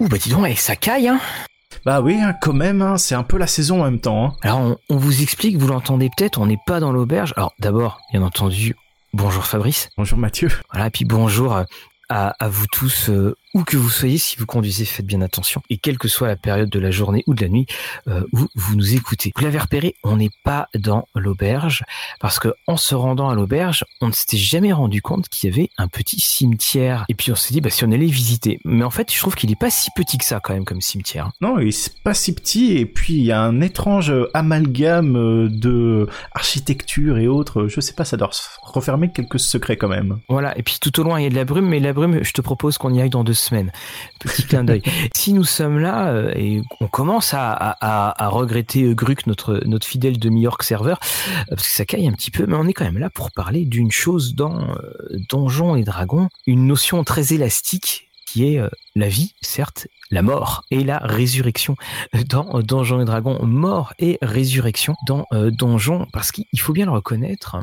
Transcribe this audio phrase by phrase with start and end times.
[0.00, 1.20] Ouh bah dis donc, et ça caille hein
[1.84, 4.24] Bah oui, hein, quand même, hein, c'est un peu la saison en même temps.
[4.24, 4.36] Hein.
[4.40, 7.34] Alors on, on vous explique, vous l'entendez peut-être, on n'est pas dans l'auberge.
[7.36, 8.74] Alors d'abord, bien entendu,
[9.12, 9.90] bonjour Fabrice.
[9.98, 10.48] Bonjour Mathieu.
[10.72, 11.54] Voilà, puis bonjour
[12.08, 15.62] à, à vous tous, euh, où que vous soyez, si vous conduisez, faites bien attention.
[15.70, 17.66] Et quelle que soit la période de la journée ou de la nuit
[18.08, 19.32] euh, où vous nous écoutez.
[19.36, 21.84] Vous l'avez repéré, on n'est pas dans l'auberge
[22.20, 25.52] parce que en se rendant à l'auberge, on ne s'était jamais rendu compte qu'il y
[25.52, 27.04] avait un petit cimetière.
[27.08, 28.60] Et puis on s'est dit, bah si on allait visiter.
[28.64, 30.80] Mais en fait, je trouve qu'il est pas si petit que ça quand même comme
[30.80, 31.30] cimetière.
[31.40, 32.76] Non, il est pas si petit.
[32.76, 37.66] Et puis il y a un étrange amalgame euh, de architecture et autres.
[37.66, 38.30] Je sais pas, ça doit
[38.62, 40.20] refermer quelques secrets quand même.
[40.28, 40.56] Voilà.
[40.56, 42.32] Et puis tout au loin, il y a de la brume, mais la brume, je
[42.32, 43.72] te propose qu'on y aille dans deux semaines.
[44.18, 44.82] Petit clin d'œil.
[45.14, 49.62] si nous sommes là euh, et on commence à, à, à regretter euh, Gruc, notre,
[49.66, 52.72] notre fidèle demi-orc serveur, euh, parce que ça caille un petit peu, mais on est
[52.72, 54.74] quand même là pour parler d'une chose dans
[55.28, 58.62] Donjons et Dragons, une notion très élastique qui est
[58.94, 61.74] la vie, certes, la mort et la résurrection
[62.28, 63.44] dans Donjons et Dragons.
[63.44, 67.56] Mort et résurrection dans Donjons, parce qu'il faut bien le reconnaître,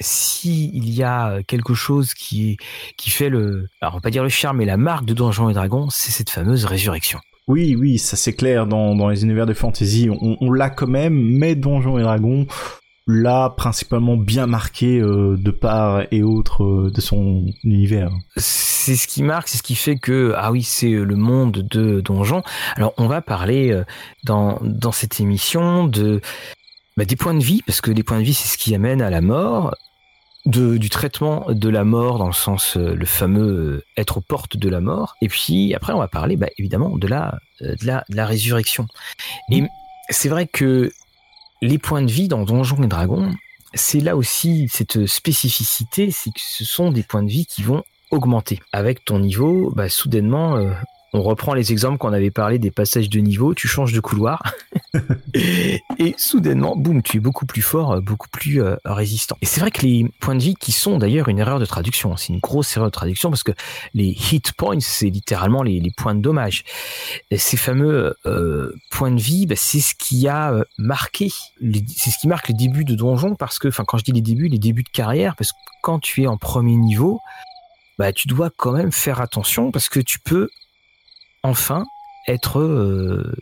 [0.00, 2.56] si il y a quelque chose qui
[2.96, 5.48] qui fait le, alors on va pas dire le charme, mais la marque de Donjons
[5.50, 7.20] et Dragons, c'est cette fameuse résurrection.
[7.46, 10.86] Oui, oui, ça c'est clair dans, dans les univers de fantasy, on, on l'a quand
[10.86, 12.46] même, mais Donjons et Dragons
[13.08, 18.10] l'a principalement bien marqué euh, de part et autre euh, de son univers.
[18.36, 22.02] C'est ce qui marque, c'est ce qui fait que ah oui, c'est le monde de
[22.02, 22.42] Donjons.
[22.76, 23.84] Alors on va parler euh,
[24.24, 26.20] dans dans cette émission de
[26.98, 29.00] bah, des points de vie, parce que les points de vie, c'est ce qui amène
[29.00, 29.74] à la mort,
[30.48, 34.20] de, du traitement de la mort dans le sens euh, le fameux euh, être aux
[34.22, 35.16] portes de la mort.
[35.20, 38.26] Et puis après on va parler bah, évidemment de la, euh, de la de la
[38.26, 38.88] résurrection.
[39.50, 39.62] Et
[40.08, 40.90] c'est vrai que
[41.60, 43.30] les points de vie dans Donjons et Dragons
[43.74, 47.84] c'est là aussi cette spécificité c'est que ce sont des points de vie qui vont
[48.10, 48.60] augmenter.
[48.72, 50.56] Avec ton niveau bah, soudainement
[51.12, 54.42] on reprend les exemples qu'on avait parlé des passages de niveau, tu changes de couloir
[55.34, 59.36] et soudainement, boum, tu es beaucoup plus fort, euh, beaucoup plus euh, résistant.
[59.40, 62.16] Et c'est vrai que les points de vie qui sont d'ailleurs une erreur de traduction,
[62.16, 63.52] c'est une grosse erreur de traduction parce que
[63.94, 66.64] les hit points, c'est littéralement les, points de dommage.
[67.30, 71.30] Et ces fameux euh, points de vie, bah, c'est ce qui a marqué,
[71.96, 74.20] c'est ce qui marque les débuts de donjon parce que, enfin, quand je dis les
[74.20, 77.20] débuts, les débuts de carrière, parce que quand tu es en premier niveau,
[77.98, 80.48] bah, tu dois quand même faire attention parce que tu peux
[81.42, 81.84] enfin
[82.26, 83.34] être euh,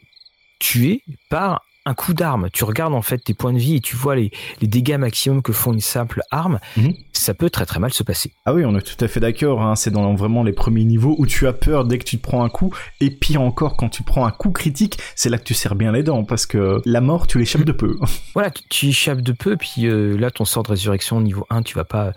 [0.58, 2.48] tué par un coup d'arme.
[2.52, 5.52] Tu regardes en fait tes points de vie et tu vois les, dégâts maximum que
[5.52, 6.58] font une simple arme.
[6.76, 6.94] Mhm.
[7.12, 8.32] Ça peut très très mal se passer.
[8.44, 9.62] Ah oui, on est tout à fait d'accord.
[9.62, 9.76] Hein.
[9.76, 12.44] C'est dans vraiment les premiers niveaux où tu as peur dès que tu te prends
[12.44, 12.74] un coup.
[13.00, 15.92] Et pire encore, quand tu prends un coup critique, c'est là que tu serres bien
[15.92, 17.96] les dents parce que la mort, tu l'échappes de peu.
[18.34, 19.56] voilà, tu, échappes de peu.
[19.56, 22.12] Puis euh, là, ton sort de résurrection niveau 1, tu vas pas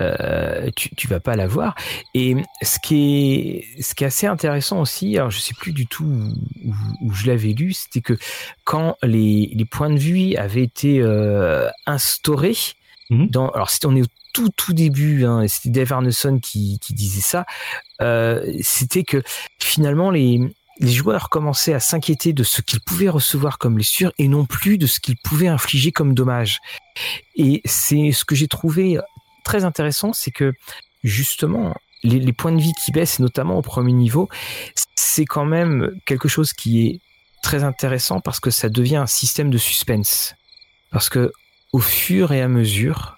[0.00, 1.74] euh, tu, tu vas pas l'avoir.
[2.14, 5.86] Et ce qui est, ce qui est assez intéressant aussi, alors je sais plus du
[5.86, 6.06] tout
[7.02, 8.16] où, je l'avais lu, c'était que
[8.64, 12.56] quand les, les, points de vue avaient été euh, instaurés,
[13.10, 13.28] mhm.
[13.28, 17.20] dans, alors on est au tout tout début, hein, c'était Dave Arneson qui, qui disait
[17.20, 17.44] ça,
[18.00, 19.22] euh, c'était que
[19.58, 20.40] finalement les,
[20.80, 24.78] les joueurs commençaient à s'inquiéter de ce qu'ils pouvaient recevoir comme blessure et non plus
[24.78, 26.60] de ce qu'ils pouvaient infliger comme dommage.
[27.34, 28.98] Et c'est ce que j'ai trouvé
[29.44, 30.52] très intéressant, c'est que
[31.04, 34.28] justement, les, points de vie qui baissent, notamment au premier niveau,
[34.94, 37.00] c'est quand même quelque chose qui est
[37.42, 40.34] très intéressant parce que ça devient un système de suspense.
[40.90, 41.32] Parce que
[41.72, 43.17] au fur et à mesure,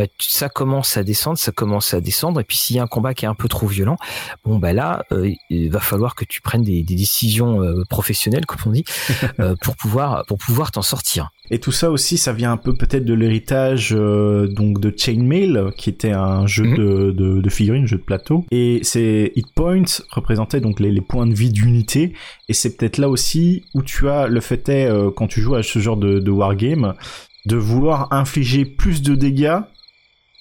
[0.00, 2.86] bah, ça commence à descendre, ça commence à descendre, et puis s'il y a un
[2.86, 3.96] combat qui est un peu trop violent,
[4.46, 8.60] bon bah là, euh, il va falloir que tu prennes des, décisions euh, professionnelles, comme
[8.64, 8.84] on dit,
[9.40, 11.28] euh, pour pouvoir pour pouvoir t'en sortir.
[11.50, 15.90] Et tout ça aussi, ça vient un peu peut-être de l'héritage donc de Chainmail, qui
[15.90, 16.76] était un jeu mhm.
[16.76, 18.46] de, de, de, figurines, jeu de plateau.
[18.50, 22.14] Et ces hit points représentaient donc les, les points de vie d'unité.
[22.48, 25.62] Et c'est peut-être là aussi où tu as le fait est quand tu joues à
[25.62, 26.94] ce genre de, de wargame
[27.46, 29.58] de vouloir infliger plus de dégâts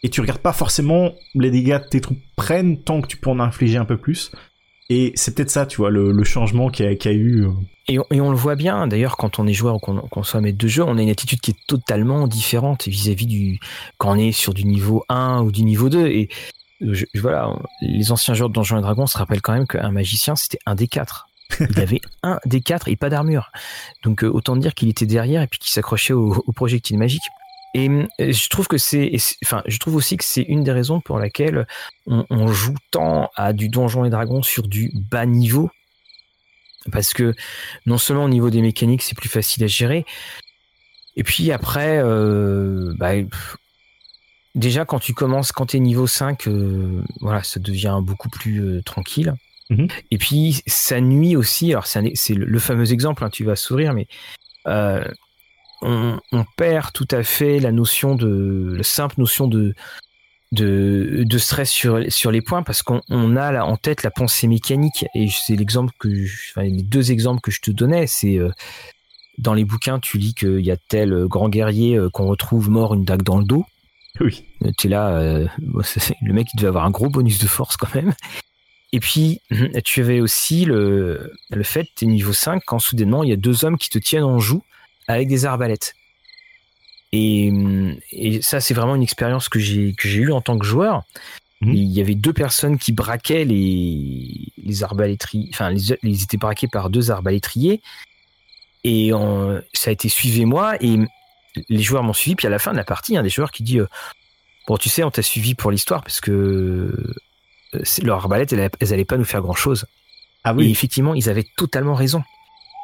[0.04, 3.30] et tu regardes pas forcément les dégâts que tes troupes prennent tant que tu peux
[3.30, 4.32] en infliger un peu plus.
[4.92, 7.46] Et c'est peut-être ça, tu vois, le, changement qu'il y, a eu.
[7.46, 7.52] Euh.
[7.88, 10.68] Et on, le voit bien, d'ailleurs, quand on est joueur ou qu'on soit maître de
[10.68, 13.60] jeu, on a une attitude qui est totalement différente vis-à-vis du.
[14.00, 16.08] quand on est sur du niveau 1 ou du niveau 2.
[16.08, 16.30] Et
[17.16, 20.60] voilà, les anciens joueurs de Donjons et Dragons se rappellent quand même qu'un magicien, c'était
[20.66, 21.28] un des quatre.
[21.60, 23.52] Il avait un des quatre et pas d'armure.
[24.04, 27.24] Donc euh, autant dire qu'il était derrière et puis qu'il s'accrochait au, au projectile magique.
[27.74, 29.12] Et euh, je trouve que c'est,
[29.44, 31.68] enfin, je trouve aussi que c'est une des raisons pour laquelle
[32.08, 35.70] on, joue tant à du Donjon et Dragon sur du bas niveau,
[36.92, 37.36] parce que
[37.86, 40.06] non seulement au niveau des mécaniques c'est plus facile à gérer,
[41.16, 43.12] et puis après, euh, bah,
[44.56, 48.82] déjà quand tu commences, quand tu es niveau 5, euh, voilà, ça devient beaucoup plus
[48.84, 49.36] tranquille.
[49.70, 49.88] Mhm.
[50.10, 51.72] Et puis ça nuit aussi.
[51.72, 53.24] Alors c'est le, fameux exemple.
[53.24, 54.08] Hein, tu vas sourire, mais
[55.84, 59.74] euh, on, perd tout à fait la notion de la simple notion de
[60.52, 64.48] de, de stress sur sur les points parce qu'on a là en tête la pensée
[64.48, 66.10] mécanique et c'est l'exemple que
[66.52, 68.50] enfin, les deux exemples que je te donnais c'est euh,
[69.38, 73.06] dans les bouquins tu lis qu'il y a tel grand guerrier qu'on retrouve mort une
[73.06, 73.66] dague dans le dos
[74.20, 74.46] oui.
[74.78, 77.94] Tu es là, euh, le mec il devait avoir un gros bonus de force quand
[77.96, 78.14] même.
[78.92, 79.42] Et puis,
[79.86, 83.38] tu avais aussi le, le fait, tu es niveau 5, quand soudainement il y a
[83.38, 84.64] deux hommes qui te tiennent en joue
[85.10, 85.96] avec des arbalètes.
[87.12, 87.52] Et,
[88.12, 91.04] et ça, c'est vraiment une expérience que j'ai que j'ai eue en tant que joueur.
[91.62, 91.74] Mhm.
[91.74, 96.68] Il y avait deux personnes qui braquaient les, les arbalétriers, enfin, les, ils étaient braqués
[96.68, 97.82] par deux arbalétriers.
[98.84, 99.12] Et
[99.74, 100.78] ça a été suivez-moi.
[100.82, 101.00] Et
[101.68, 103.30] les joueurs m'ont suivi, puis à la fin de la partie, il y a des
[103.30, 103.90] joueurs qui disent euh,
[104.68, 106.32] Bon, tu sais, on t'a suivi pour l'histoire parce que
[107.74, 109.88] euh, leur arbalète, elles, elles allaient pas nous faire grand chose.
[110.44, 110.68] Ah oui.
[110.68, 112.24] Et effectivement, ils avaient totalement raison.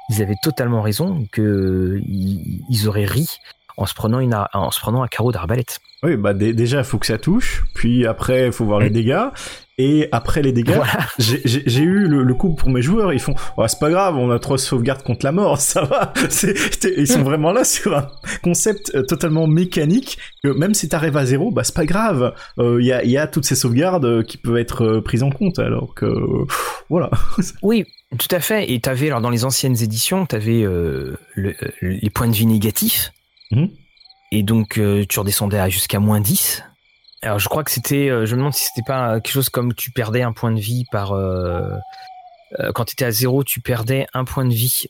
[0.10, 3.40] Ils avaient totalement raison que ils, auraient ri
[3.78, 5.80] en se prenant une, en se prenant un carreau d'arbalète.
[6.04, 9.28] Oui, bah déjà, il faut que ça touche, puis après, il faut voir les dégâts,
[9.78, 10.82] et après les dégâts,
[11.20, 14.40] j'ai eu le, coup pour mes joueurs, ils font oh, c'est pas grave, on a
[14.40, 16.14] trois sauvegardes contre la mort, ça va.
[16.98, 18.08] Ils sont vraiment là sur un
[18.44, 22.34] concept euh, totalement mécanique que même si t'arrives à zéro, bah c'est pas grave.
[22.58, 25.30] Il euh, y, a, y, a, toutes ces sauvegardes euh, qui peuvent être prises en
[25.30, 26.08] compte, alors que
[26.90, 27.10] voilà.
[27.62, 27.86] Oui,
[28.18, 28.72] tout à fait.
[28.72, 33.12] Et t'avais alors dans les anciennes éditions, t'avais euh, les points de vie négatifs.
[33.56, 33.68] Mmh.
[34.32, 36.64] Et donc, euh, tu redescendais jusqu'à moins 10.
[37.22, 39.74] Alors, je crois que c'était, euh, je me demande si c'était pas quelque chose comme
[39.74, 41.72] tu perdais un point de vie par, euh,
[42.74, 44.86] quand tu étais à zéro, tu perdais un point de vie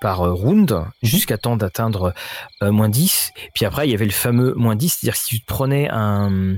[0.00, 0.84] par round mhm.
[1.02, 2.12] jusqu'à temps d'atteindre
[2.62, 3.32] moins 10.
[3.54, 6.56] Puis après, il y avait le fameux moins 10, c'est-à-dire si tu te prenais un,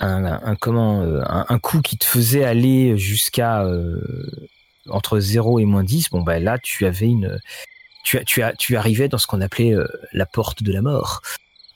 [0.00, 3.64] un, comment, un, coup qui te faisait aller jusqu'à
[4.88, 7.38] entre 0 et moins 10, bon, bah là, tu avais une,
[8.04, 11.22] tu, tu, as, tu arrivais dans ce qu'on appelait euh, la porte de la mort.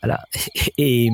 [0.02, 0.20] Voilà.
[0.78, 1.10] Et,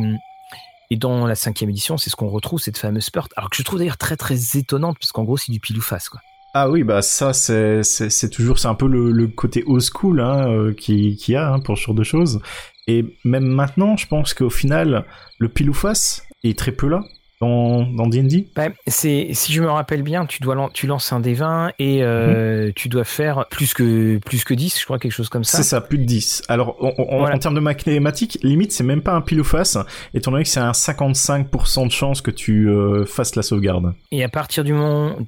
[0.90, 3.32] et dans la cinquième édition, c'est ce qu'on retrouve, cette fameuse porte.
[3.36, 5.82] Alors que je trouve d'ailleurs très très étonnante, parce qu'en gros, c'est du pile ou
[5.82, 6.20] face, quoi.
[6.56, 10.48] Ah oui, bah ça, c'est, c'est, toujours, c'est un peu le, côté old school hein,
[10.48, 12.40] euh, qui, qui a hein, pour ce genre de choses.
[12.86, 15.04] Et même maintenant, je pense qu'au final,
[15.38, 17.02] le pile ou face est très peu là
[17.40, 21.34] dans D&D bah, c'est si je me rappelle bien, tu dois tu lances un des
[21.34, 22.72] 20 et euh, mhm.
[22.74, 25.58] tu dois faire plus que plus que 10, je crois quelque chose comme ça.
[25.58, 26.44] C'est ça, plus de 10.
[26.48, 29.76] Alors en termes de mathématiques, limite c'est même pas un pile ou face
[30.14, 33.94] étant donné que c'est un 55% de chance que tu euh, fasses la sauvegarde.
[34.10, 35.26] Et à partir du moment où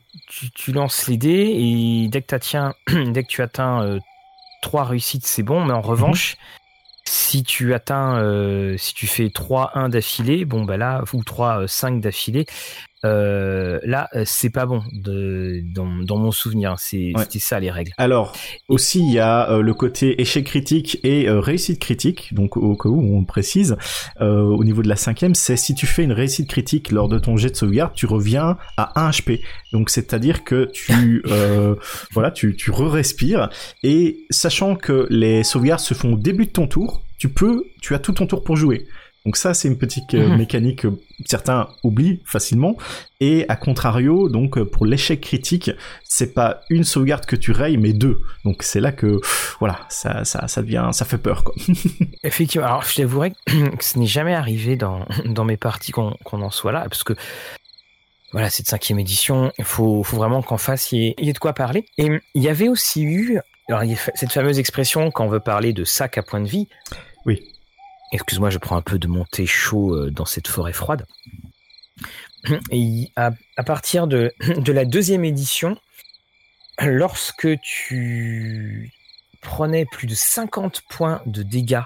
[0.55, 3.99] tu, lances les dés et dès que, dès que tu atteins
[4.62, 6.37] 3 euh, réussites, c'est bon, mais en revanche,
[7.08, 12.47] si tu atteins, euh, si tu fais 3-1 d'affilée, bon bah là, ou 3-5 d'affilée,
[13.06, 16.76] euh, là, euh, c'est pas bon de, dans, mon souvenir.
[16.79, 17.93] C'était ça les règles.
[17.99, 18.32] Alors,
[18.69, 22.35] aussi, il y a le côté échec critique et réussite critique.
[22.35, 23.76] Donc, au cas où on précise,
[24.20, 27.37] au niveau de la cinquième, c'est si tu fais une réussite critique lors de ton
[27.37, 29.41] jet de sauvegarde, tu reviens à 1 HP.
[29.73, 31.23] Donc, c'est-à-dire que tu,
[32.12, 33.50] voilà, tu, tu re-respires.
[33.82, 37.94] Et sachant que les sauvegardes se font au début de ton tour, tu peux, tu
[37.94, 38.86] as tout ton tour pour jouer.
[39.26, 40.38] Donc ça, c'est une petite euh, mhm.
[40.38, 40.88] mécanique que
[41.26, 42.76] certains oublient facilement.
[43.18, 45.72] Et à contrario, donc euh, pour l'échec critique,
[46.04, 48.20] c'est pas une sauvegarde que tu rayes, mais deux.
[48.44, 49.18] Donc c'est là que
[49.58, 51.54] voilà, ça, ça, ça devient, ça fait peur quoi.
[52.22, 52.68] Effectivement.
[52.68, 56.72] Alors je t'avouerai que ce n'est jamais arrivé dans, dans mes parties qu'on en soit
[56.72, 57.14] là, parce que
[58.30, 61.52] voilà, cette cinquième édition, il faut, faut vraiment qu'en face il y, ait, de quoi
[61.52, 61.86] parler.
[61.98, 65.40] Et il y avait aussi eu alors, il y cette fameuse expression quand on veut
[65.40, 66.68] parler de sac à point de vie.
[67.24, 67.42] Oui.
[68.13, 71.06] Excuse-moi, je prends un peu de mon thé chaud euh, dans cette forêt froide.
[72.70, 73.32] Et à,
[73.65, 75.77] partir de, de la deuxième édition,
[76.81, 78.93] lorsque tu
[79.43, 81.82] prenais plus de 50 points de dégâts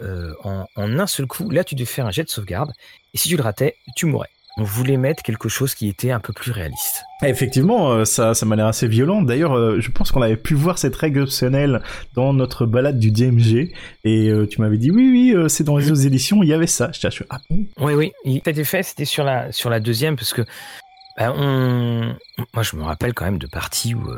[0.00, 2.72] euh, en, en, un seul coup, là tu devais faire un jet de sauvegarde.
[3.12, 6.20] Et si tu le ratais, tu mourrais on voulait mettre quelque chose qui était un
[6.20, 7.04] peu plus réaliste.
[7.22, 9.22] Effectivement, euh, ça, ça m'a l'air assez violent.
[9.22, 11.82] D'ailleurs, euh, je pense qu'on avait pu voir cette règle optionnelle
[12.14, 13.72] dans notre balade du DMG.
[14.04, 16.66] Et euh, tu m'avais dit, oui, oui, c'est dans les autres éditions, il y avait
[16.66, 16.90] ça.
[16.92, 17.38] Je ah
[17.78, 18.42] Oui, oui.
[18.44, 20.42] Cet fait, c'était sur la, sur la deuxième, parce que
[21.16, 22.14] bah, on...
[22.54, 24.10] moi, je me rappelle quand même de parties où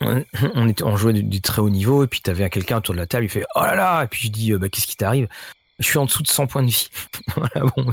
[0.00, 3.00] on, était, on jouait du, très haut niveau, et puis tu avais quelqu'un autour de
[3.00, 5.28] la table, il fait, oh là là, et puis je dis, bah, qu'est-ce qui t'arrive?
[5.78, 6.88] Je suis en dessous de 100 points de vie.
[7.36, 7.86] voilà, bon,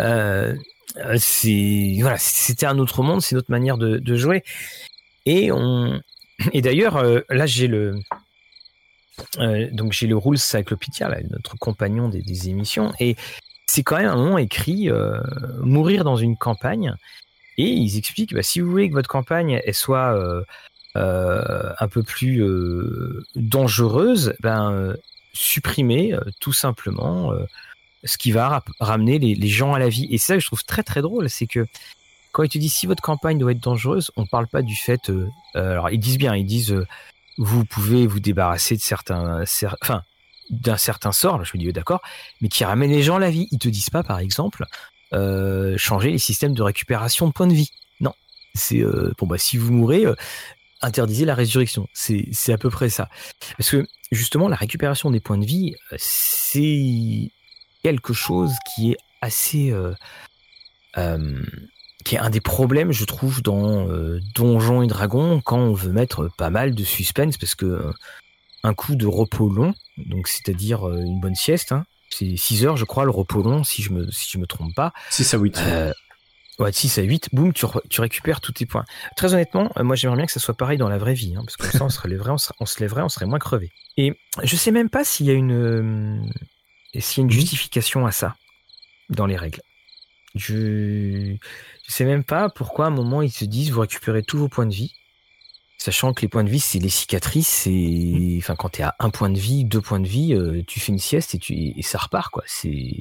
[0.00, 0.56] euh,
[1.18, 4.42] c'est voilà, c'était un autre monde, c'est une autre manière de, jouer.
[5.26, 6.00] Et on
[6.52, 7.94] et d'ailleurs euh, là j'ai le
[9.38, 13.16] euh, donc j'ai le Rules Cyclopedia, là, notre compagnon des, des émissions, et
[13.66, 15.20] c'est quand même un moment écrit euh,
[15.60, 16.94] mourir dans une campagne.
[17.58, 20.42] Et ils expliquent, bah, si vous voulez que votre campagne elle soit euh,
[20.96, 24.94] euh, un peu plus euh, dangereuse, ben
[25.32, 27.32] supprimez tout simplement
[28.04, 30.06] ce qui va ramener les, gens à la vie.
[30.10, 31.66] Et ça, je trouve très très drôle, c'est que
[32.32, 35.10] quand ils te disent si votre campagne doit être dangereuse, on parle pas du fait.
[35.54, 36.74] alors ils disent bien, ils disent
[37.38, 39.44] vous pouvez vous débarrasser de certains,
[40.50, 41.44] d'un certain sort.
[41.44, 42.02] Je me dis d'accord,
[42.40, 43.48] mais qui ramène les gens à la vie.
[43.50, 44.64] Ils te disent pas, par exemple,
[45.12, 47.70] euh, changer les systèmes de récupération de points de vie.
[48.00, 48.14] Non,
[48.54, 50.14] c'est euh, bon bah si vous mourrez, euh,
[50.82, 51.88] interdisez la résurrection.
[51.94, 53.08] C'est c'est à peu près ça.
[53.56, 57.30] Parce que justement la récupération des points de vie, c'est
[57.82, 59.72] quelque chose qui est assez
[62.04, 63.86] qui est un des problèmes, je trouve, dans
[64.34, 67.92] Donjons et Dragons, quand on veut mettre pas mal de suspense, parce que
[68.64, 72.84] un coup de repos long, donc c'est-à-dire une bonne sieste, hein, c'est 6 heures, je
[72.84, 74.92] crois, le repos long, si je me, si je me trompe pas.
[75.10, 75.58] 6 à 8.
[75.58, 75.92] Euh,
[76.58, 78.84] ouais, 6 à 8, boum, tu, tu, récupères tous tes points.
[79.16, 81.42] Très honnêtement, euh, moi j'aimerais bien que ça soit pareil dans la vraie vie, hein,
[81.44, 83.70] parce que ça, on, serait on, on se lèverait, on serait moins crevé.
[83.96, 86.20] Et je sais même pas s'il y a une, euh,
[86.98, 87.32] s'il y a une mhm.
[87.32, 88.36] justification à ça
[89.10, 89.60] dans les règles.
[90.34, 91.36] Je,
[91.86, 94.48] je sais même pas pourquoi à un moment ils se disent vous récupérez tous vos
[94.48, 94.94] points de vie.
[95.76, 98.38] Sachant que les points de vie, c'est les cicatrices, c'est, mm.
[98.38, 100.92] enfin, quand t'es à un point de vie, deux points de vie, euh, tu fais
[100.92, 102.44] une sieste et tu, et ça repart, quoi.
[102.46, 102.94] C'est,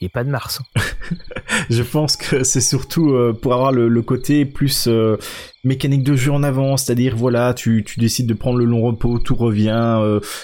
[0.00, 0.60] il a pas de Mars.
[0.60, 0.80] Hein.
[1.70, 5.16] je pense que c'est surtout euh, pour avoir le, côté plus euh,
[5.62, 9.18] mécanique de jeu en avant, c'est-à-dire voilà, tu, tu décides de prendre le long repos,
[9.18, 9.98] tout revient,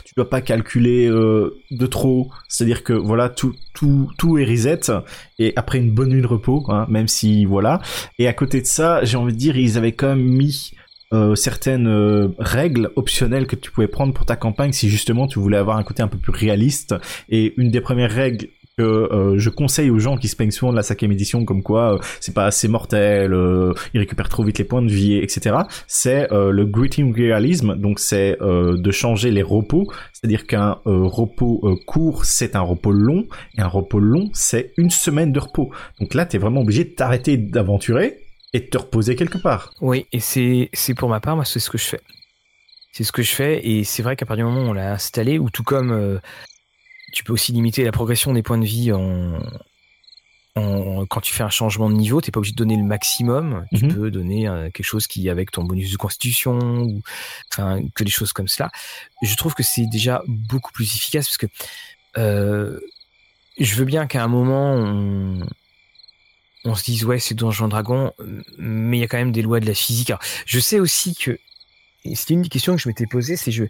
[0.04, 4.92] tu dois pas calculer de trop, c'est-à-dire que voilà, tout tout tout est reset
[5.38, 7.80] et après une bonne nuit de repos, hein, même si voilà.
[8.18, 10.72] Et à côté de ça, j'ai envie de dire, ils avaient quand même mis
[11.12, 15.40] euh, certaines euh, règles optionnelles que tu pouvais prendre pour ta campagne si justement tu
[15.40, 16.94] voulais avoir un côté un peu plus réaliste.
[17.28, 18.46] Et une des premières règles
[18.80, 21.62] que euh, je conseille aux gens qui se plaignent souvent de la cinquième édition comme
[21.62, 23.32] quoi c'est pas assez mortel,
[23.94, 25.56] ils récupèrent trop vite les points de vie, etc.
[25.86, 32.56] C'est le greeting realism, donc c'est de changer les repos, c'est-à-dire qu'un repos court c'est
[32.56, 35.70] un repos long et un repos long c'est une semaine de repos.
[36.00, 38.20] Donc là t'es vraiment obligé de t'arrêter d'aventurer
[38.52, 39.72] et de te reposer quelque part.
[39.80, 42.00] Oui, et c'est, c'est pour ma part, moi, c'est ce que je fais.
[42.92, 44.92] C'est ce que je fais, et c'est vrai qu'à partir du moment où on l'a
[44.92, 46.18] installé, ou tout comme euh,
[47.12, 49.38] tu peux aussi limiter la progression des points de vie en,
[50.56, 53.66] en quand tu fais un changement de niveau, t'es pas obligé de donner le maximum.
[53.74, 53.94] Tu mhm.
[53.94, 57.02] peux donner euh, quelque chose qui, avec ton bonus de constitution, ou
[57.52, 58.70] enfin que des choses comme cela.
[59.22, 61.46] Je trouve que c'est déjà beaucoup plus efficace parce que
[62.18, 62.80] euh,
[63.58, 65.46] je veux bien qu'à un moment on,
[66.64, 68.12] on se dise ouais c'est Donjon Dragon,
[68.58, 70.12] mais il y a quand même des lois de la physique.
[70.44, 71.38] je sais aussi que
[72.14, 73.64] c'était une des questions que je m'étais posée, c'est je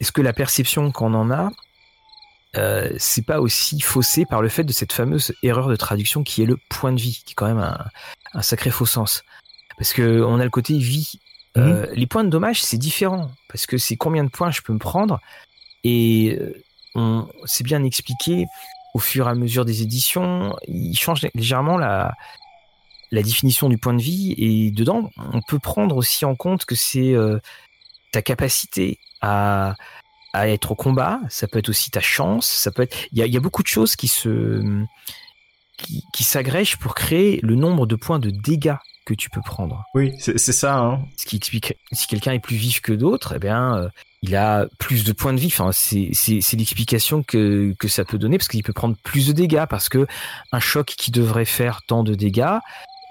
[0.00, 1.50] est-ce que la perception qu'on en a
[2.56, 6.42] euh, c'est pas aussi faussé par le fait de cette fameuse erreur de traduction qui
[6.42, 7.76] est le point de vie, qui est quand même
[8.32, 9.24] un, sacré faux sens.
[9.76, 11.20] Parce que on a le côté vie.
[11.56, 11.94] Euh, mhm.
[11.94, 13.30] les points de dommage, c'est différent.
[13.48, 15.20] Parce que c'est combien de points je peux me prendre.
[15.84, 16.62] Et euh,
[16.94, 18.46] on c'est bien expliqué
[18.94, 22.14] au fur et à mesure des éditions, il change légèrement la,
[23.10, 26.74] la définition du point de vie et dedans, on peut prendre aussi en compte que
[26.74, 27.38] c'est euh,
[28.12, 29.74] ta capacité à,
[30.34, 33.22] à être au combat, ça peut être aussi ta chance, ça peut être il y
[33.22, 34.60] a, y a, beaucoup de choses qui se
[35.78, 39.84] qui, qui s'agrègent pour créer le nombre de points de dégâts que tu peux prendre.
[39.94, 40.78] Oui, c'est ça.
[40.78, 41.00] Hein.
[41.16, 43.88] Ce qui explique si quelqu'un est plus vif que d'autres, eh bien, euh,
[44.22, 45.48] il a plus de points de vie.
[45.48, 49.66] Enfin, c'est l'explication que, que ça peut donner parce qu'il peut prendre plus de dégâts
[49.68, 50.06] parce que
[50.52, 52.58] un choc qui devrait faire tant de dégâts,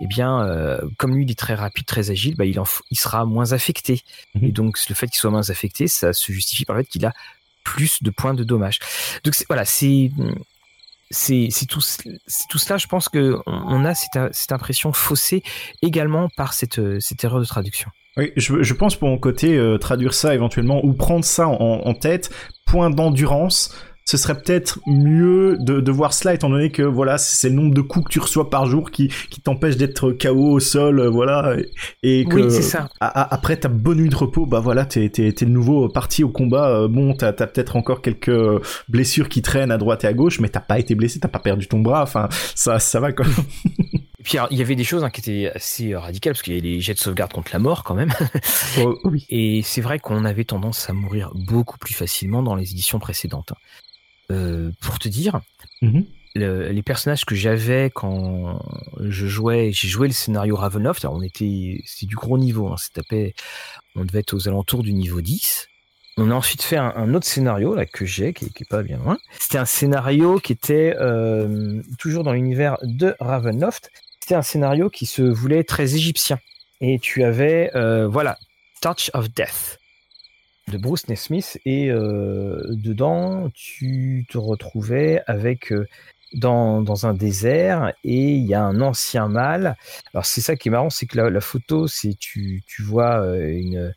[0.02, 2.98] eh bien, euh, comme lui, il est très rapide, très agile, bah, il, en, il
[2.98, 4.02] sera moins affecté.
[4.36, 4.44] Mhm.
[4.46, 7.06] Et donc, le fait qu'il soit moins affecté, ça se justifie par le fait qu'il
[7.06, 7.14] a
[7.64, 8.80] plus de points de dommage.
[9.24, 10.12] Donc, voilà, c'est
[11.12, 11.82] c'est tout,
[12.50, 12.78] tout cela.
[12.78, 15.44] Je pense que on a cette, cette impression faussée
[15.84, 17.92] également par cette, cette erreur de traduction.
[18.18, 21.56] Oui, je, je pense pour mon côté euh, traduire ça éventuellement ou prendre ça en,
[21.56, 22.30] en tête,
[22.66, 23.76] point d'endurance.
[24.06, 27.74] Ce serait peut-être mieux de, de, voir cela étant donné que voilà c'est le nombre
[27.74, 31.10] de coups que tu reçois par jour qui, qui t'empêche d'être KO au sol euh,
[31.10, 31.56] voilà
[32.04, 32.90] et que oui, ça.
[33.00, 36.70] après ta bonne nuit de repos bah voilà t'es t'es de nouveau parti au combat
[36.70, 38.32] euh, bon t'as as, peut-être encore quelques
[38.90, 41.40] blessures qui traînent à droite et à gauche mais t'as pas été blessé t'as pas
[41.40, 43.46] perdu ton bras enfin ça ça va quand même
[44.20, 46.58] Et puis il y avait des choses hein, qui étaient assez radicales parce qu'il y
[46.58, 48.14] avait les jets de sauvegarde contre la mort quand même.
[48.80, 49.26] Oh, oui.
[49.30, 53.54] Et c'est vrai qu'on avait tendance à mourir beaucoup plus facilement dans les éditions précédentes.
[54.32, 55.42] Euh, pour te dire,
[55.82, 56.06] mm-hmm.
[56.36, 58.60] les personnages que j'avais quand
[59.00, 61.04] je jouais, j'ai joué le scénario Ravenloft.
[61.06, 62.68] Alors on était, c'est du gros niveau.
[62.68, 63.36] Hein, tapé,
[63.96, 65.68] on devait être aux alentours du niveau 10.
[66.18, 68.98] On a ensuite fait un, autre scénario là que j'ai, qui, qui, est pas bien
[68.98, 69.18] loin.
[69.40, 73.90] C'était un scénario qui était euh, toujours dans l'univers de Ravenloft,
[74.20, 76.40] c'était un scénario qui se voulait très égyptien.
[76.82, 77.72] Et tu avais,
[78.08, 78.38] voilà,
[78.80, 79.80] Touch of Death
[80.72, 85.74] de Bruce Nesmith et dedans tu te retrouvais avec
[86.34, 89.76] dans, dans, un désert et il y a un ancien mâle.
[90.14, 93.94] Alors c'est ça qui est marrant, c'est que la, photo, c'est tu, tu vois une,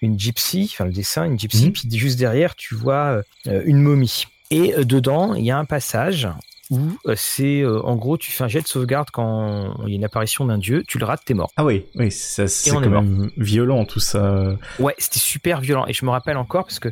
[0.00, 1.72] une gypsy, enfin le dessin, une gypsy, mhm.
[1.72, 4.26] puis juste derrière tu vois une momie.
[4.50, 6.28] Et dedans, il y a un passage
[6.72, 6.80] où
[7.14, 10.44] c'est en gros tu fais un jet de sauvegarde quand il y a une apparition
[10.44, 11.52] d'un dieu, tu le rates, t'es mort.
[11.56, 14.56] Ah oui, oui, c'est quand même violent tout ça.
[14.78, 16.90] Ouais, c'était super violent et je me rappelle encore parce que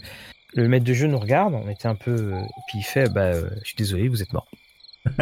[0.54, 3.32] le maître de jeu nous regarde, on était un peu, et puis il fait, bah,
[3.32, 4.48] je suis désolé, vous êtes mort.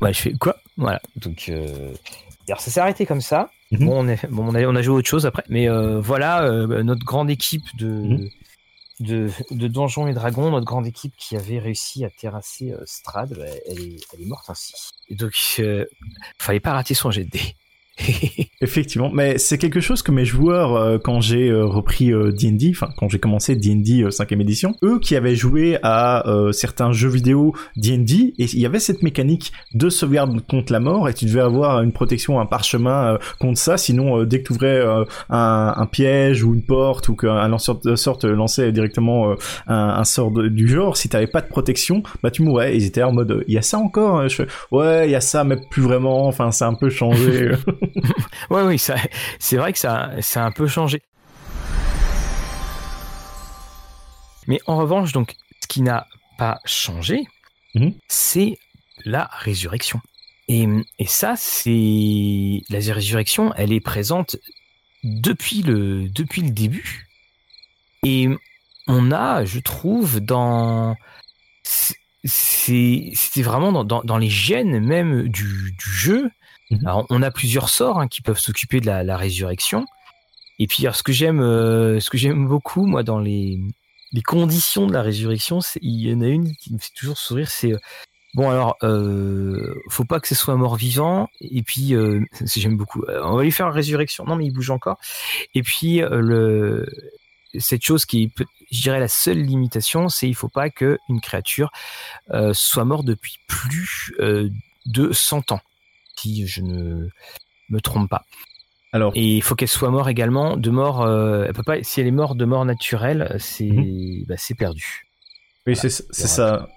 [0.00, 0.56] ouais, je fais quoi?
[0.76, 1.00] Voilà.
[1.16, 1.92] Donc, euh...
[2.46, 3.50] alors ça s'est arrêté comme ça.
[3.70, 3.86] Mhm.
[3.86, 4.26] Bon, on, est...
[4.30, 4.64] bon on, a...
[4.64, 7.86] on, a, joué autre chose après, mais euh, voilà euh, notre grande équipe de...
[7.86, 8.28] Mhm.
[9.00, 13.34] De, de Donjons et Dragons, notre grande équipe qui avait réussi à terrasser euh, Strad,
[13.36, 13.96] bah, elle, est...
[14.12, 14.74] elle, est, morte ainsi.
[15.08, 15.32] Et donc,
[16.38, 17.56] fallait pas rater son jet de dés.
[18.60, 22.70] Effectivement, mais c'est quelque chose que mes joueurs, euh, quand j'ai euh, repris D&D, euh,
[22.70, 27.54] enfin quand j'ai commencé D&D 5e édition, eux qui avaient joué à certains jeux vidéo
[27.76, 31.40] D&D, et il y avait cette mécanique de sauvegarde contre la mort, et tu devais
[31.40, 34.84] avoir une protection, un parchemin contre ça, sinon dès que tu ouvrais
[35.30, 39.34] un, un, piège ou une porte, ou qu'un lanceur de sort te lançait directement
[39.66, 43.02] un, un, sort du genre, si t'avais pas de protection, bah tu mourais, ils étaient
[43.02, 44.28] en mode, il y a ça encore hein.
[44.28, 47.50] Je fais, Ouais, il y a ça, mais plus vraiment, enfin c'est un peu changé.
[48.50, 51.02] oui, oui, c'est vrai que ça, ça a un peu changé.
[54.46, 56.06] Mais en revanche, donc, ce qui n'a
[56.38, 57.26] pas changé,
[57.74, 57.94] mhm.
[58.08, 58.58] c'est
[59.04, 60.00] la résurrection.
[60.48, 60.66] Et,
[60.98, 64.36] et ça, c'est la résurrection, elle est présente
[65.04, 67.06] depuis le, depuis le début.
[68.04, 68.28] Et
[68.86, 70.96] on a, je trouve, dans
[72.24, 76.30] c'était vraiment dans, dans, dans, les gènes même du, du jeu
[76.70, 76.86] Mhm.
[76.86, 79.86] Alors, on a plusieurs sorts hein, qui peuvent s'occuper de la, résurrection.
[80.58, 83.60] Et puis, ce que j'aime, euh, ce que j'aime beaucoup, moi, dans les,
[84.24, 87.72] conditions de la résurrection, il y en a une qui me fait toujours sourire, c'est
[87.72, 87.78] euh,
[88.34, 91.28] bon alors, euh, faut pas que ce soit mort vivant.
[91.40, 92.24] Et puis, euh,
[92.56, 93.04] j'aime beaucoup.
[93.08, 94.24] On va lui faire une résurrection.
[94.24, 94.98] Non, mais il bouge encore.
[95.54, 96.86] Et puis le
[97.56, 98.30] cette chose qui
[98.70, 101.70] je dirais la seule limitation, c'est il faut pas que une créature
[102.52, 104.14] soit morte depuis plus
[104.86, 105.60] de 100 ans
[106.20, 107.08] si je ne
[107.70, 108.24] me trompe pas.
[108.92, 111.02] Alors, et il faut qu'elle soit morte également de mort.
[111.02, 111.82] Euh, elle peut pas.
[111.82, 114.24] Si elle est morte de mort naturelle, c'est mhm.
[114.26, 115.06] bah, perdu.
[115.66, 116.68] Oui, c'est ça.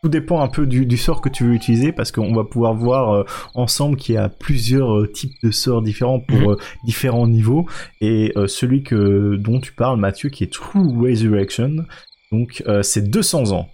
[0.00, 3.10] Tout dépend un peu du, sort que tu veux utiliser parce qu'on va pouvoir voir
[3.10, 3.24] euh,
[3.54, 6.56] ensemble qu'il y a plusieurs euh, types de sorts différents pour mhm.
[6.84, 7.66] différents niveaux
[8.00, 11.84] et celui que dont tu parles Mathieu qui est True Resurrection
[12.30, 13.68] donc c'est 200 ans.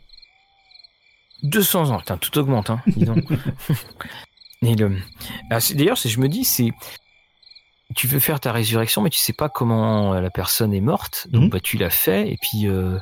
[1.42, 3.22] 200 ans, putain, tout augmente, hein, dis donc.
[4.64, 6.72] D'ailleurs, je me dis, c'est
[7.94, 11.44] tu veux faire ta résurrection, mais tu sais pas comment la personne est morte, donc
[11.44, 11.48] mhm.
[11.50, 12.98] bah, tu l'as fait, et puis euh...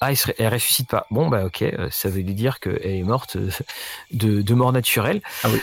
[0.00, 1.06] ah, elle, ne ressuscite pas.
[1.10, 3.50] Bon bah ok, euh, ça veut dire qu'elle est morte euh,
[4.12, 5.20] de, de mort naturelle.
[5.42, 5.60] Ah oui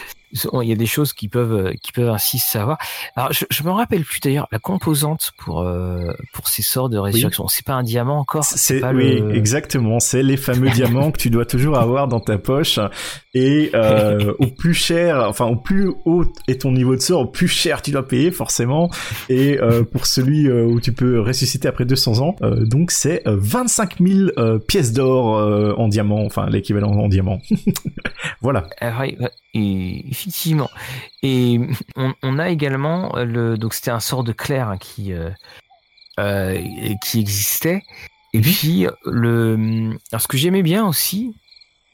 [0.61, 2.77] il y a des choses qui peuvent euh, qui peuvent ainsi savoir.
[3.15, 6.97] Alors je, je me rappelle plus d'ailleurs la composante pour euh, pour ces sorts de
[6.97, 7.47] résurrection.
[7.47, 8.43] C'est pas un diamant encore.
[8.43, 9.99] C'est oui exactement.
[9.99, 12.79] C'est les fameux diamants que tu dois toujours avoir dans ta poche.
[13.33, 17.27] Et euh, au plus cher, enfin au plus haut est ton niveau de sort, au
[17.27, 18.89] plus cher tu dois payer forcément.
[19.29, 24.59] Et euh, pour celui où tu peux ressusciter après 200 ans, donc c'est 25 000
[24.67, 27.39] pièces d'or en diamant, enfin l'équivalent en diamant.
[28.41, 28.67] voilà.
[28.79, 29.03] Ah
[29.53, 30.69] et effectivement.
[31.21, 31.59] Et
[31.95, 35.29] on, a également le donc c'était un sort de clair hein, qui euh,
[36.19, 36.61] euh,
[37.03, 37.83] qui existait.
[38.33, 41.35] Et puis le alors ce que j'aimais bien aussi,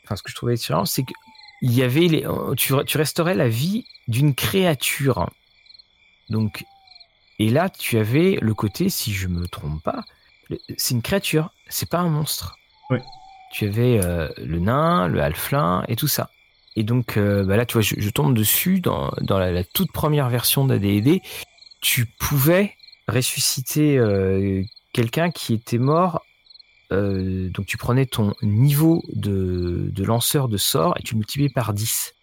[0.06, 1.13] enfin ce que je trouvais différent, c'est que
[1.62, 5.30] il y avait les tu, tu restaurais la vie d'une créature.
[6.30, 6.65] Donc
[7.39, 10.06] et là tu avais le côté si je me trompe pas,
[10.78, 12.58] c'est une créature, c'est pas un monstre.
[12.89, 13.00] Oui.
[13.52, 16.30] Tu avais euh, le nain, le halflin et tout ça.
[16.80, 20.30] Et donc euh, bah là, tu vois, je, tombe dessus dans, dans la, toute première
[20.30, 21.22] version d'AD&D,
[21.82, 22.74] tu pouvais
[23.10, 24.63] ressusciter euh,
[24.94, 26.22] quelqu'un qui était mort.
[26.94, 31.50] Euh, donc tu prenais ton niveau de, de, lanceur de sort et tu le multipliais
[31.50, 32.15] par 10.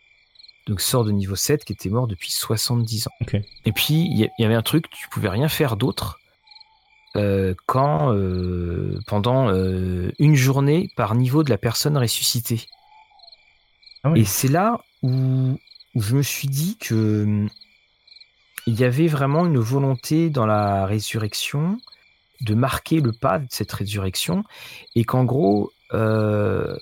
[0.69, 3.27] Donc sort de niveau 7 qui était mort depuis 70 ans.
[3.67, 6.19] Et puis il y, avait un truc, tu pouvais rien faire d'autre
[7.67, 8.15] quand
[9.07, 9.51] pendant
[10.19, 12.67] une journée par niveau de la personne ressuscitée.
[14.07, 15.59] Ah Et c'est là où,
[15.97, 17.49] je me suis dit que hum,
[18.67, 21.79] il y avait vraiment une volonté dans la résurrection
[22.41, 24.45] de marquer le pas de cette résurrection
[24.95, 26.77] et qu'en gros, euh,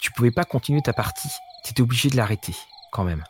[0.00, 1.28] tu pouvais pas continuer ta partie.
[1.64, 2.54] Tu étais obligé de l'arrêter
[2.90, 3.24] quand même.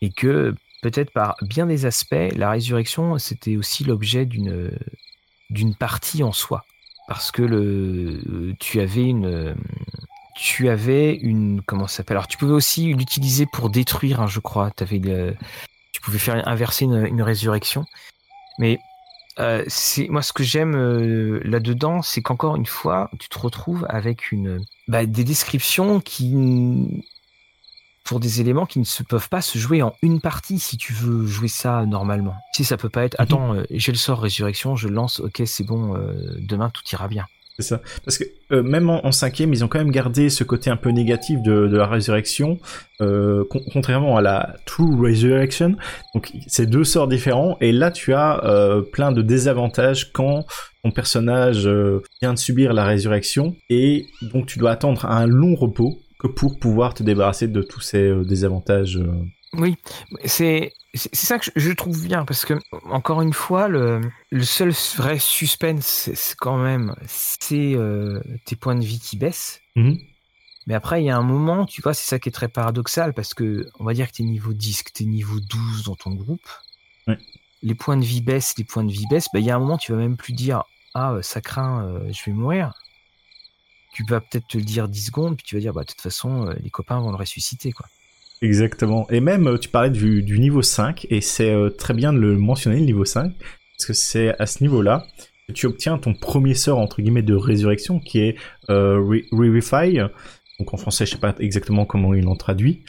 [0.00, 6.32] et que peut-être par bien des aspects, la résurrection, c'était aussi l'objet d'une partie en
[6.32, 6.64] soi,
[7.08, 9.56] parce que tu avais une
[10.38, 12.16] tu avais une comment ça s'appelle?
[12.16, 14.70] Alors tu pouvais aussi l'utiliser pour détruire, hein, je crois.
[14.80, 15.00] Avais
[15.92, 17.84] tu pouvais faire inverser une, résurrection,
[18.60, 18.78] mais
[19.40, 23.84] euh, c'est moi ce que j'aime euh, là-dedans, c'est qu'encore une fois, tu te retrouves
[23.88, 27.04] avec une bah, des descriptions qui
[28.04, 30.92] pour des éléments qui ne se peuvent pas se jouer en une partie si tu
[30.92, 32.36] veux jouer ça normalement.
[32.54, 33.24] Si ça peut pas être, mhm.
[33.24, 35.98] attends, euh, j'ai le sort résurrection, je lance, ok, c'est bon,
[36.38, 37.26] demain tout ira bien.
[37.58, 37.82] C'est ça.
[38.04, 40.90] Parce que euh, même en, cinquième, ils ont quand même gardé ce côté un peu
[40.90, 42.58] négatif de, la résurrection,
[43.00, 43.42] euh,
[43.72, 45.74] contrairement à la True Resurrection.
[46.14, 47.56] Donc c'est deux sorts différents.
[47.60, 50.46] Et là, tu as euh, plein de désavantages quand
[50.84, 51.68] ton personnage
[52.22, 53.56] vient de subir la résurrection.
[53.70, 57.80] Et donc tu dois attendre un long repos que pour pouvoir te débarrasser de tous
[57.80, 59.00] ces désavantages.
[59.54, 59.76] Oui,
[60.24, 64.72] c'est c'est ça que je trouve bien parce que encore une fois le, le seul
[64.96, 69.60] vrai suspense c'est quand même c'est euh, tes points de vie qui baissent.
[69.76, 69.98] Mhm.
[70.66, 73.14] mais après il y a un moment tu vois c'est ça qui est très paradoxal
[73.14, 76.14] parce que on va dire que t'es niveau 10 que t'es niveau 12 dans ton
[76.14, 76.48] groupe.
[77.62, 79.58] Les points de vie baissent les points de vie baissent bah, il y a un
[79.58, 82.72] moment tu vas même plus dire ah euh, ça craint euh, je vais mourir
[83.92, 86.00] tu vas peut-être te le dire 10 secondes puis tu vas dire bah de toute
[86.00, 87.86] façon les copains vont le ressusciter quoi
[88.40, 89.06] Exactement.
[89.10, 92.18] Et même, euh, tu parlais du, du niveau 5, et c'est euh, très bien de
[92.18, 95.06] le mentionner, le niveau 5, parce que c'est à ce niveau-là
[95.48, 98.36] que tu obtiens ton premier sort, entre guillemets, de résurrection, qui est
[98.70, 98.98] euh,
[99.32, 99.98] Revify.
[100.58, 102.82] Donc en français, je sais pas exactement comment il en traduit.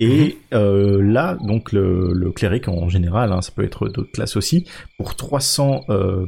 [0.00, 0.32] Et mhm.
[0.54, 4.66] euh, là, donc le, le cléric en général, hein, ça peut être d'autres classes aussi,
[4.98, 6.26] pour 300 euh,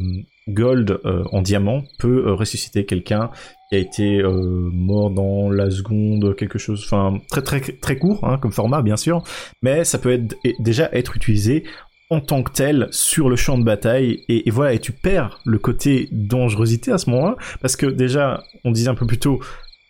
[0.49, 3.31] gold en diamant, peut ressusciter quelqu'un
[3.69, 8.21] qui a été euh, mort dans la seconde quelque chose enfin très très très court
[8.23, 9.23] hein, comme format bien sûr.
[9.63, 11.65] Mais ça peut être déjà être utilisé
[12.09, 14.21] en tant que tel sur le champ de bataille.
[14.29, 18.71] Et, voilà et tu perds le côté dangerosité à ce moment-là parce que déjà on
[18.71, 19.41] disait un peu plus tôt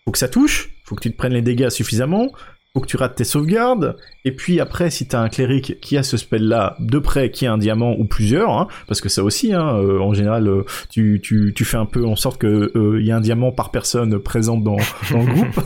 [0.04, 2.30] faut que ça touche faut que tu te prennes les dégâts suffisamment
[2.76, 6.02] faut que tu rates tes sauvegardes, et puis après, si t'as un cléric qui a
[6.02, 9.54] ce spell-là de près, qui a un diamant ou plusieurs, hein, parce que ça aussi,
[9.54, 12.78] hein, euh, en général, euh, tu, tu, tu fais un peu en sorte que il
[12.78, 14.76] euh, y a un diamant par personne présente dans,
[15.10, 15.60] dans le groupe.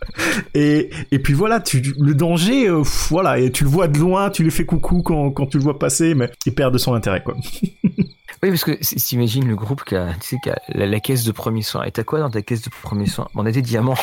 [0.54, 2.70] et, et puis voilà, tu, le danger,
[3.10, 5.62] voilà, et tu le vois de loin, tu lui fais coucou quand, quand tu le
[5.62, 7.36] vois passer, mais il perd de son intérêt, quoi.
[8.42, 11.32] Oui, parce que t'imagines le groupe qui a, tu sais, qui a la, caisse de
[11.32, 11.84] premier soin.
[11.84, 13.28] Et t'as quoi dans ta caisse de premier soin?
[13.34, 13.96] On a des diamants.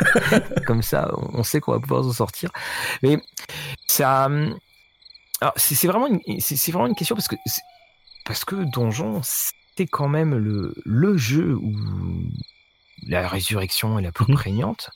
[0.66, 2.50] Comme ça, on sait qu'on va pouvoir s'en sortir.
[3.02, 3.18] Mais
[3.86, 4.30] ça,
[5.56, 6.08] c'est vraiment,
[6.38, 7.36] c'est vraiment une question parce que
[8.24, 11.74] parce que Donjon, c'est quand même le le jeu où
[13.06, 14.34] la résurrection est la plus mhm.
[14.34, 14.90] prégnante.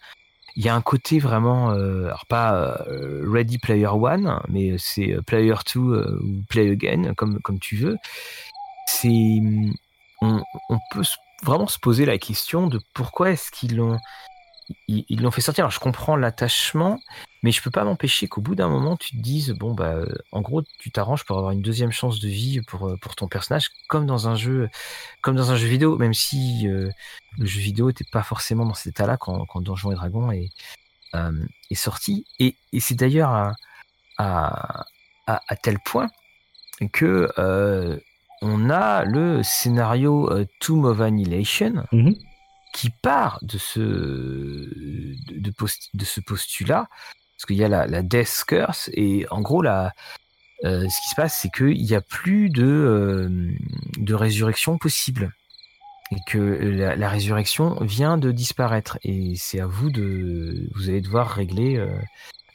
[0.57, 2.55] Il y a un côté vraiment, euh, alors pas
[2.89, 7.77] euh, Ready Player One, mais c'est Player Two euh, ou Play Again, comme comme tu
[7.77, 7.99] veux
[10.21, 10.43] on,
[10.91, 11.03] peut
[11.43, 13.99] vraiment se poser la question de pourquoi est-ce qu'ils l'ont
[14.87, 15.65] ils l'ont fait sortir.
[15.65, 17.01] Alors je comprends l'attachement,
[17.43, 19.97] mais je peux pas m'empêcher qu'au bout d'un moment tu te dises bon bah
[20.31, 23.71] en gros tu t'arranges pour avoir une deuxième chance de vie pour pour ton personnage
[23.89, 24.69] comme dans un jeu
[25.23, 26.89] comme dans un jeu vidéo, même si euh,
[27.39, 30.51] le jeu vidéo n'était pas forcément dans cet état-là quand quand Donjons et Dragons est
[31.15, 31.33] euh,
[31.71, 33.31] est sorti et, c'est d'ailleurs
[34.19, 34.87] à,
[35.27, 36.09] à, tel point
[36.93, 37.99] que euh,
[38.43, 42.15] on a le scénario euh, Tomb of Annihilation mhm.
[42.73, 46.89] qui part de ce, de, ce postulat,
[47.37, 49.93] parce qu'il y a la, Death Curse, et en gros, la,
[50.65, 53.51] euh, ce qui se passe, c'est qu'il n'y a plus de, euh,
[53.99, 55.33] de résurrection possible.
[56.13, 58.99] Et que la, résurrection vient de disparaître.
[59.05, 60.69] Et c'est à vous de.
[60.75, 61.81] Vous allez devoir régler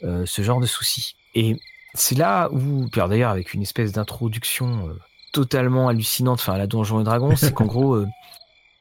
[0.01, 1.15] ce genre de soucis.
[1.35, 1.55] Et
[1.93, 2.89] c'est là où.
[2.89, 4.89] D'ailleurs, avec une espèce d'introduction
[5.35, 8.07] totalement hallucinante, enfin la Donjon et Dragon, c'est qu'en gros, euh,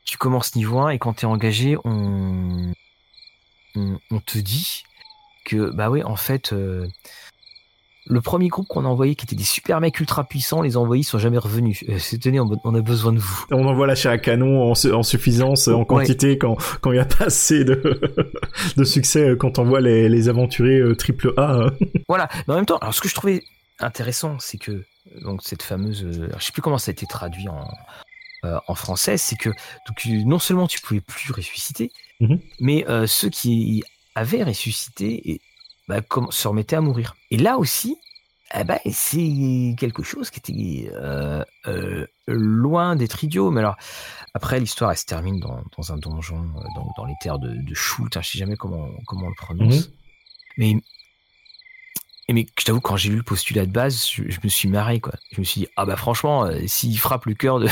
[0.05, 2.73] tu commences niveau 1 et quand tu es engagé, on,
[3.75, 4.85] on, te dit
[5.45, 6.87] que, bah oui, en fait, euh,
[8.07, 11.03] le premier groupe qu'on a envoyé, qui était des super mecs ultra puissants, les envoyés
[11.03, 11.83] sont jamais revenus.
[11.89, 13.47] Euh, c'est tenez, on a besoin de vous.
[13.51, 17.05] On envoie la chair à canon en, suffisance, en quantité, quand quand il y a
[17.05, 18.01] pas assez de,
[18.77, 21.71] de succès, quand on voit les, les aventuriers triple A.
[22.09, 22.29] voilà.
[22.47, 23.43] Mais en même temps, alors ce que je trouvais
[23.81, 24.85] intéressant, c'est que
[25.23, 27.69] donc cette fameuse, euh, je sais plus comment ça a été traduit en,
[28.45, 32.41] euh, en français, c'est que donc, non seulement tu pouvais plus ressusciter, mhm.
[32.61, 35.41] mais euh, ceux qui avaient ressuscité et,
[35.89, 37.15] bah, comme, se remettaient à mourir.
[37.31, 37.97] Et là aussi,
[38.57, 40.91] eh ben, c'est quelque chose qui était
[42.29, 43.51] loin d'être idiot.
[43.51, 43.77] Mais alors,
[44.35, 46.39] après, l'histoire, elle se termine dans, dans un donjon,
[46.77, 49.35] dans, dans, les terres de, de Schult, hein, je sais jamais comment, comment on le
[49.35, 49.89] prononce.
[49.89, 49.95] Mhm.
[50.57, 50.77] Mais
[52.33, 55.13] mais je t'avoue, quand j'ai lu le postulat de base, je, me suis marré, quoi.
[55.33, 57.69] Je me suis dit, ah bah franchement, euh, s'il frappe le cœur de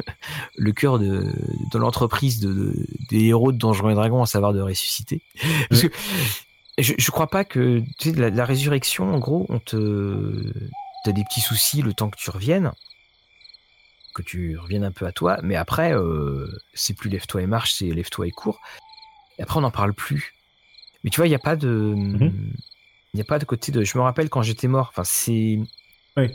[0.56, 1.32] le cœur de,
[1.72, 2.74] de l'entreprise de,
[3.08, 5.22] des héros de Donjons et Dragons, à savoir de ressusciter.
[5.70, 5.88] Parce que
[6.78, 10.52] je, je crois pas que tu sais, la, résurrection, en gros, on te
[11.04, 12.72] t'as des petits soucis le temps que tu reviennes,
[14.14, 17.74] que tu reviennes un peu à toi, mais après, euh, c'est plus lève-toi et marche,
[17.74, 18.60] c'est lève-toi et cours.
[19.38, 20.34] Et après, on n'en parle plus.
[21.04, 21.68] Mais tu vois, il n'y a pas de.
[21.68, 22.52] Mhm.
[23.16, 23.82] Il n'y a pas de côté de.
[23.82, 24.88] Je me rappelle quand j'étais mort.
[24.90, 25.58] Enfin, c'est.
[26.18, 26.34] Oui.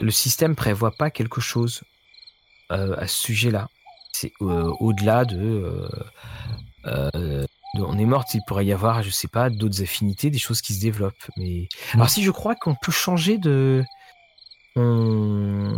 [0.00, 1.82] Le système prévoit pas quelque chose
[2.72, 3.68] euh, à ce sujet-là.
[4.10, 5.90] C'est euh, au-delà de,
[6.86, 10.62] euh, On est mort, il pourrait y avoir, je sais pas, d'autres affinités, des choses
[10.62, 11.30] qui se développent.
[11.36, 13.84] Mais alors, si je crois qu'on peut changer de.
[14.76, 15.74] On,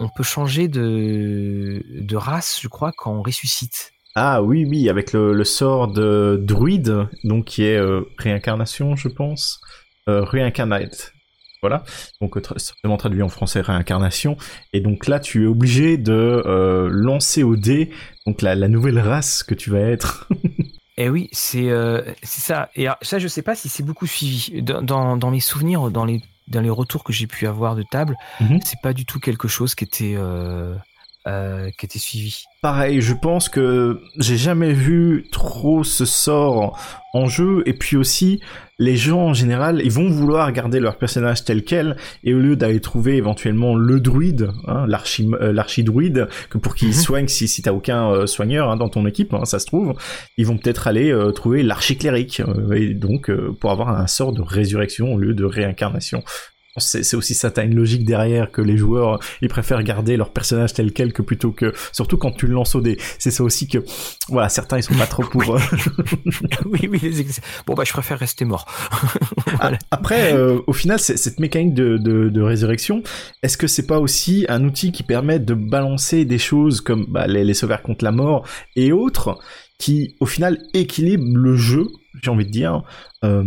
[0.00, 3.92] on peut changer de, de race, je crois, quand on ressuscite.
[4.18, 9.60] Ah oui, oui, avec le, sort de druide, donc qui est euh, réincarnation, je pense.
[10.08, 11.12] Euh, réincarnate.
[11.60, 11.84] Voilà.
[12.22, 14.38] Donc, certainement traduit en français réincarnation.
[14.72, 17.90] Et donc là, tu es obligé de euh, lancer au dé
[18.26, 20.26] donc la, nouvelle race que tu vas être.
[20.98, 21.68] Eh oui, c'est
[22.22, 22.70] ça.
[22.74, 24.62] Et ça, je sais pas si c'est beaucoup suivi.
[24.62, 28.16] Dans, dans, mes souvenirs, dans les, dans les retours que j'ai pu avoir de table,
[28.40, 28.60] mhm.
[28.64, 30.16] c'est pas du tout quelque chose qui était
[31.26, 32.44] euh, qui était suivi.
[32.62, 36.78] Pareil, je pense que j'ai jamais vu trop ce sort
[37.14, 38.40] en jeu, et puis aussi,
[38.78, 42.54] les gens en général, ils vont vouloir garder leur personnage tel quel, et au lieu
[42.54, 46.94] d'aller trouver éventuellement le druide, hein, euh, l'archi-druide, que pour qu'il mhm.
[46.94, 49.94] soigne si, si t'as aucun euh, soigneur hein, dans ton équipe, hein, ça se trouve,
[50.36, 55.18] ils vont peut-être aller trouver l'archi-cléric, et donc pour avoir un sort de résurrection au
[55.18, 56.22] lieu de réincarnation
[56.78, 60.74] c'est aussi ça, t'as une logique derrière que les joueurs ils préfèrent garder leur personnage
[60.74, 62.98] tel quel que plutôt que surtout quand tu le lances au dé.
[63.18, 63.78] C'est ça aussi que
[64.28, 65.42] voilà certains ils sont pas trop pour.
[66.66, 67.26] oui, euh, oui,
[67.66, 68.66] bon bah je préfère rester mort.
[69.90, 73.02] Après, euh, au final, cette mécanique de, de, de résurrection,
[73.42, 77.26] est-ce que c'est pas aussi un outil qui permet de balancer des choses comme bah,
[77.26, 79.38] les, les sauveurs contre la mort et autres
[79.78, 81.86] qui au final équilibre le jeu
[82.22, 82.82] j'ai envie de dire,
[83.24, 83.44] euh,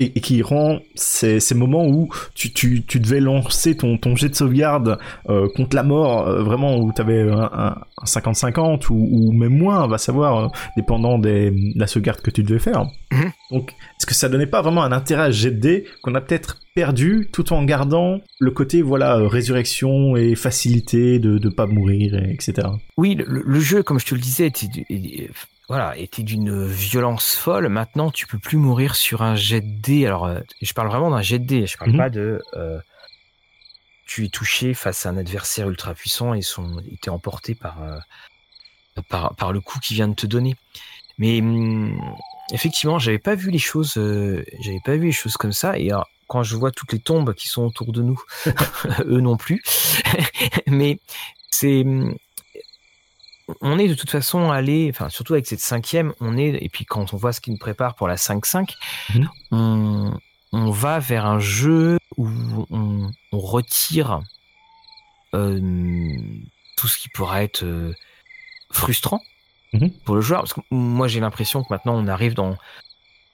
[0.00, 4.28] et, qui rend ces, ces moments où tu, tu, tu, devais lancer ton, ton jet
[4.28, 4.98] de sauvegarde
[5.28, 9.84] euh, contre la mort, euh, vraiment où tu avais un 50-50 ou, ou, même moins,
[9.84, 12.86] on va savoir, dépendant des, de la sauvegarde que tu devais faire.
[13.12, 13.30] Mhm.
[13.50, 16.20] Donc, est-ce que ça donnait pas vraiment un intérêt à jet de dés qu'on a
[16.20, 22.14] peut-être perdu tout en gardant le côté voilà résurrection et facilité de ne pas mourir,
[22.14, 22.68] etc.
[22.96, 24.52] Oui, le, le, jeu, comme je te le disais,
[25.68, 27.68] voilà, était d'une violence folle.
[27.68, 30.06] Maintenant, tu peux plus mourir sur un jet de dé.
[30.06, 31.66] Alors, euh, je parle vraiment d'un jet de dé.
[31.66, 31.98] Je parle mhm.
[31.98, 32.80] pas de euh,
[34.06, 37.98] tu es touché face à un adversaire ultra puissant et son était emporté par, euh,
[39.10, 40.56] par par le coup qu'il vient de te donner.
[41.18, 42.00] Mais hum,
[42.50, 43.92] effectivement, j'avais pas vu les choses,
[44.60, 45.78] j'avais pas vu les choses comme ça.
[45.78, 45.90] Et
[46.28, 48.22] quand je vois toutes les tombes qui sont autour de nous,
[49.04, 49.62] eux non plus.
[50.66, 50.98] Mais
[51.50, 52.16] c'est hum,
[53.60, 56.84] on est de toute façon allé, enfin surtout avec cette cinquième, on est et puis
[56.84, 58.74] quand on voit ce qui nous prépare pour la 5-5,
[59.14, 59.28] mhm.
[60.52, 62.28] on, va vers un jeu où
[62.70, 64.20] on, retire
[65.34, 65.60] euh,
[66.76, 67.94] tout ce qui pourrait être euh,
[68.70, 69.22] frustrant
[69.72, 69.90] mhm.
[70.04, 70.40] pour le joueur.
[70.40, 72.56] Parce que moi j'ai l'impression que maintenant on arrive dans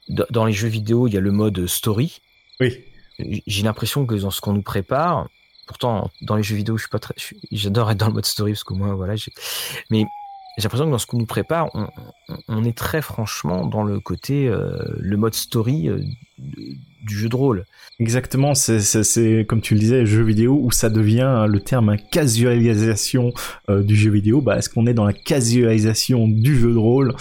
[0.09, 2.21] dans les jeux vidéo, il y a le mode story.
[2.61, 2.85] Oui.
[3.19, 5.29] J'ai l'impression que dans ce qu'on nous prépare,
[5.67, 7.15] Pourtant, dans les jeux vidéo, je suis pas très,
[7.53, 9.33] j'adore être dans le mode story parce que moi, voilà, j'ai,
[9.91, 10.07] mais
[10.57, 11.69] j'ai l'impression que dans ce qu'on nous prépare,
[12.49, 15.99] on, est très franchement dans le côté, euh, le mode story euh,
[16.39, 17.65] du jeu de rôle.
[17.99, 23.33] Exactement, c'est comme tu le disais, jeu vidéo où ça devient le terme casualisation
[23.69, 24.41] euh, du jeu vidéo.
[24.41, 27.17] Bah, est-ce qu'on est dans la casualisation du jeu de rôle?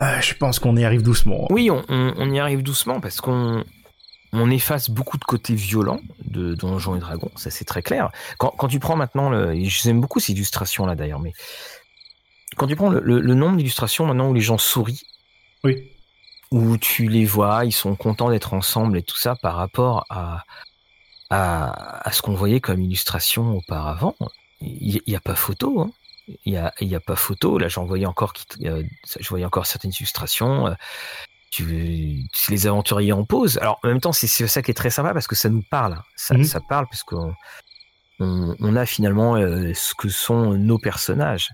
[0.00, 1.46] Je pense qu'on y arrive doucement.
[1.50, 3.64] Oui, on, on y arrive doucement parce qu'on
[4.32, 8.10] on efface beaucoup de côtés violents de Donjons et Dragons, ça c'est très clair.
[8.38, 11.32] Quand, tu prends maintenant, le, j'aime beaucoup ces illustrations là d'ailleurs, mais
[12.56, 15.02] quand tu prends le, nombre d'illustrations maintenant où les gens sourient,
[15.64, 15.90] oui.
[16.50, 20.44] où tu les vois, ils sont contents d'être ensemble et tout ça par rapport à,
[21.30, 24.14] à, ce qu'on voyait comme illustration auparavant,
[24.60, 25.80] il n'y a, pas photo.
[25.80, 25.90] Hein.
[26.44, 27.58] Il n'y a pas photo.
[27.58, 28.82] Là, j'en voyais encore, euh,
[29.18, 30.68] je voyais encore certaines illustrations.
[30.68, 30.74] Euh,
[31.50, 33.58] tu, les aventuriers en pause.
[33.58, 36.00] Alors en même temps, c'est ça qui est très sympa parce que ça nous parle.
[36.16, 36.44] Ça, mhm.
[36.44, 37.34] ça parle parce qu'on
[38.20, 41.50] on, a finalement euh, ce que sont nos personnages.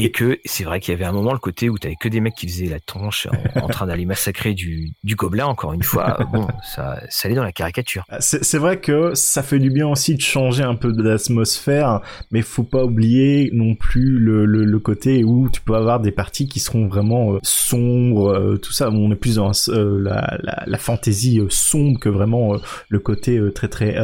[0.00, 2.20] Et que c'est vrai qu'il y avait un moment le côté où t'avais que des
[2.20, 3.26] mecs qui faisaient la tronche
[3.60, 6.18] en, train d'aller massacrer du, du gobelin, encore une fois.
[6.32, 8.04] Bon, ça, ça allait dans la caricature.
[8.08, 12.00] Ah, c'est vrai que ça fait du bien aussi de changer un peu de l'atmosphère,
[12.30, 16.12] mais faut pas oublier non plus le, le, le, côté où tu peux avoir des
[16.12, 18.90] parties qui seront vraiment euh, sombres, euh, tout ça.
[18.90, 22.56] On est plus dans euh, la, la, la fantaisie sombre que vraiment
[22.88, 23.96] le côté très très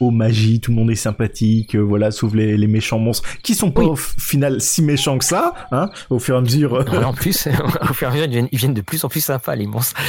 [0.00, 3.70] haut magie, tout le monde est sympathique, voilà, sauf les, les méchants monstres, qui sont
[3.70, 6.84] pas au final si méchants que ça, hein, au fur et à mesure.
[7.04, 7.48] en plus,
[7.90, 10.00] au fur et à mesure, ils viennent, de plus en plus sympas, les monstres.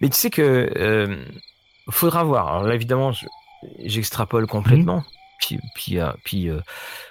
[0.00, 1.16] Mais tu sais que euh,
[1.90, 2.48] faudra voir.
[2.48, 3.12] Alors là, évidemment,
[3.84, 4.96] j'extrapole complètement.
[4.96, 5.04] Mhm.
[5.38, 6.60] Puis, puis, euh, puis euh,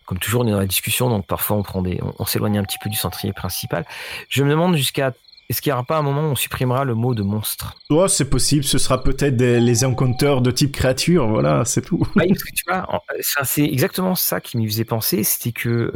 [0.06, 2.64] comme toujours, on est dans la discussion, donc parfois on prend des, on, s'éloigne un
[2.64, 3.86] petit peu du centrier principal.
[4.30, 5.14] Je me demande jusqu'à
[5.48, 7.76] est-ce qu'il n'y aura pas un moment où on supprimera le mot de monstre?
[7.92, 8.64] Ouais, c'est possible.
[8.64, 11.28] Ce sera peut-être les encounters de type créature.
[11.28, 12.02] Voilà, c'est tout.
[12.16, 13.04] Oui, parce que tu vois,
[13.44, 15.24] c'est exactement ça qui m'y faisait penser.
[15.24, 15.92] C'était que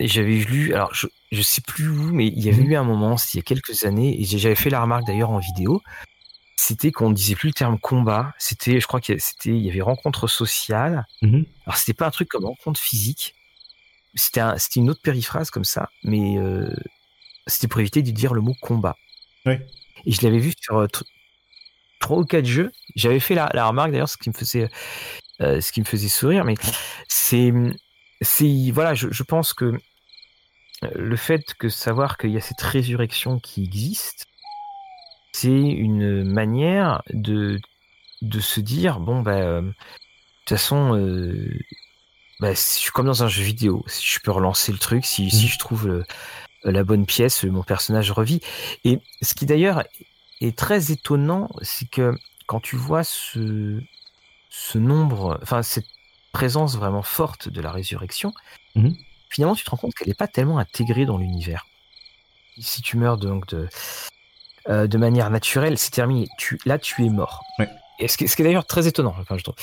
[0.00, 2.70] j'avais lu, alors je, je sais plus où, mais il y avait mhm.
[2.70, 5.38] eu un moment, il y a quelques années, et j'avais fait la remarque d'ailleurs en
[5.38, 5.82] vidéo,
[6.56, 9.70] c'était qu'on ne disait plus le terme combat, c'était, je crois qu'il c'était, il y
[9.70, 11.06] avait rencontre sociale.
[11.22, 11.44] Mhm.
[11.66, 13.34] Alors c'était pas un truc comme rencontre physique,
[14.14, 16.74] c'était un, c'était une autre périphrase comme ça, mais euh,
[17.46, 18.96] c'était pour éviter de dire le mot combat.
[19.44, 19.66] Ouais.
[20.06, 20.88] Et je l'avais vu sur euh,
[22.00, 22.72] trois ou quatre jeux.
[22.96, 24.68] J'avais fait la, la remarque d'ailleurs, ce qui me faisait,
[25.40, 26.54] euh, ce qui me faisait sourire, mais
[27.08, 27.52] c'est
[28.20, 29.78] c'est voilà, je, je, pense que
[30.84, 34.26] euh, le fait que savoir qu'il y a cette résurrection qui existe,
[35.32, 37.60] c'est une manière de
[38.22, 41.58] de se dire bon bah euh, de toute façon euh,
[42.40, 45.30] bah, je suis comme dans un jeu vidéo si je peux relancer le truc si,
[45.30, 45.48] si mmh.
[45.48, 46.04] je trouve
[46.64, 48.40] la bonne pièce mon personnage revit
[48.84, 49.84] et ce qui d'ailleurs
[50.40, 52.14] est très étonnant c'est que
[52.46, 53.82] quand tu vois ce
[54.48, 55.86] ce nombre enfin cette
[56.36, 58.34] présence vraiment forte de la résurrection,
[58.74, 58.94] mhm.
[59.30, 61.66] finalement, tu te rends compte qu'elle n'est pas tellement intégrée dans l'univers.
[62.58, 63.66] Si tu meurs donc de,
[64.68, 66.28] euh, de manière naturelle, c'est terminé.
[66.36, 67.42] Tu, là, tu es mort.
[67.98, 69.54] Et ce qui, est d'ailleurs très étonnant, je trouve.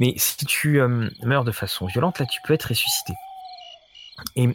[0.00, 3.14] Mais si tu euh, meurs de façon violente, là, tu peux être ressuscité.
[4.36, 4.50] Et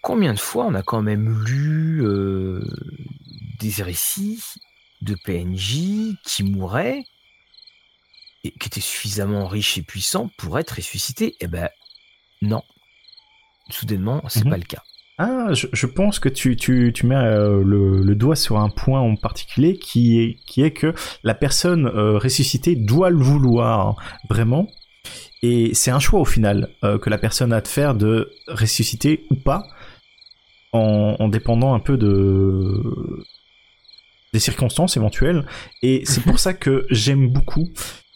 [0.00, 2.64] combien de fois on a quand même lu euh,
[3.60, 4.42] des récits
[5.02, 7.04] de PNJ qui mouraient
[8.52, 11.68] qui était suffisamment riche et puissant pour être ressuscité Eh ben,
[12.42, 12.62] non.
[13.70, 14.50] Soudainement, c'est mhm.
[14.50, 14.82] pas le cas.
[15.18, 19.16] Ah, je, pense que tu, tu, tu mets euh, le, doigt sur un point en
[19.16, 23.96] particulier qui est, qui est que la personne euh, ressuscitée doit le vouloir
[24.28, 24.68] vraiment.
[25.42, 29.24] Et c'est un choix au final euh, que la personne a de faire de ressusciter
[29.30, 29.66] ou pas
[30.72, 32.82] en, en dépendant un peu de
[34.34, 35.46] des circonstances éventuelles.
[35.80, 37.70] Et c'est pour ça que j'aime beaucoup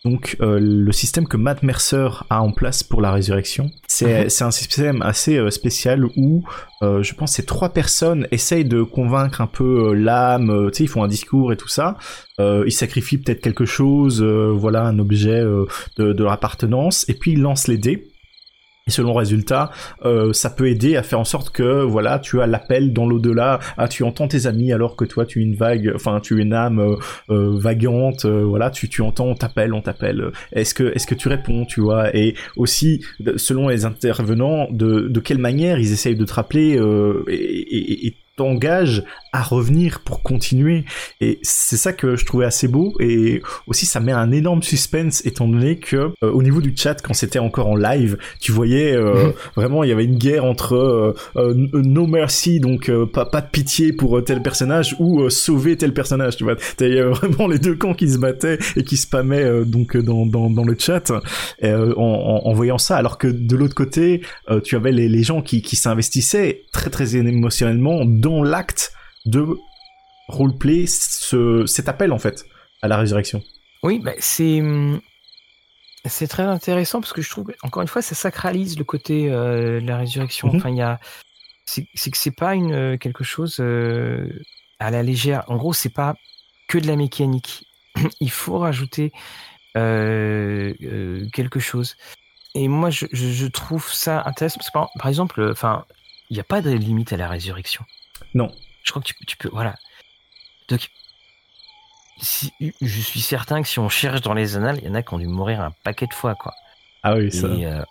[0.05, 4.47] donc euh, le système que Matt Mercer a en place pour la résurrection, c'est mhm.
[4.47, 6.43] un système assez euh, spécial où
[6.83, 10.89] euh, je pense ces trois personnes essayent de convaincre un peu l'âme, tu sais ils
[10.89, 11.99] font un discours et tout ça,
[12.39, 15.67] ils sacrifient peut-être quelque chose, voilà un objet de,
[15.99, 18.10] de leur appartenance, et puis ils lancent les dés.
[18.87, 19.71] Et selon résultat,
[20.05, 23.61] euh, ça peut aider à faire en sorte que voilà, tu as l'appel dans l'au-delà,
[23.77, 26.43] ah tu entends tes amis alors que toi tu es une vague, enfin tu es
[26.43, 26.97] une âme euh,
[27.29, 30.33] euh vagante, euh, voilà, tu tu entends, on t'appelle, on t'appelle.
[30.53, 32.17] Est-ce que est-ce que tu réponds, tu vois?
[32.17, 33.05] Et aussi
[33.37, 36.81] selon les intervenants, de de quelle manière ils essayent de te rappeler
[37.29, 40.85] et, et, et t'engage à revenir pour continuer.
[41.21, 42.95] Et c'est ça que je trouvais assez beau.
[43.01, 47.01] Et aussi, ça met un énorme suspense étant donné que euh, au niveau du chat,
[47.03, 49.33] quand c'était encore en live, tu voyais euh, mhm.
[49.57, 53.93] vraiment il y avait une guerre entre euh, no mercy, donc pas, pas de pitié
[53.93, 56.37] pour tel personnage ou sauver tel personnage.
[56.37, 60.27] Tu vois, t'avais vraiment les deux camps qui se battaient et qui spammaient donc dans,
[60.27, 61.13] dans, dans le chat
[61.63, 62.97] en, en, voyant ça.
[62.97, 64.23] Alors que de l'autre côté,
[64.65, 68.93] tu avais les, les gens qui, qui s'investissaient très très émotionnellement dans l'acte
[69.27, 69.47] de
[70.29, 72.45] roleplay ce, cet appel en fait
[72.83, 73.43] à la résurrection.
[73.83, 74.63] Oui, bah, c'est
[76.07, 79.81] c'est très intéressant parce que je trouve encore une fois ça sacralise le côté euh,
[79.81, 80.49] de la résurrection.
[80.49, 80.57] Mhm.
[80.57, 80.99] Enfin, il y a
[81.67, 84.43] c'est que c'est pas une quelque chose euh,
[84.81, 85.45] à la légère.
[85.49, 86.17] En gros, c'est pas
[86.69, 87.67] que de la mécanique.
[88.21, 89.13] il faut rajouter
[89.77, 90.75] euh,
[91.33, 91.97] quelque chose.
[92.57, 95.85] Et moi, je, je, trouve ça intéressant parce que par, par exemple, enfin,
[96.29, 97.85] il n'y a pas de limite à la résurrection.
[98.35, 98.51] Non.
[98.83, 99.51] Je crois que tu, peux.
[99.53, 99.75] Voilà.
[100.69, 100.89] Donc,
[102.21, 105.03] si, je suis certain que si on cherche dans les annales, il y en a
[105.03, 106.55] qui ont dû mourir un paquet de fois, quoi.
[107.03, 107.47] Ah oui, ça.
[107.47, 107.85] Euh,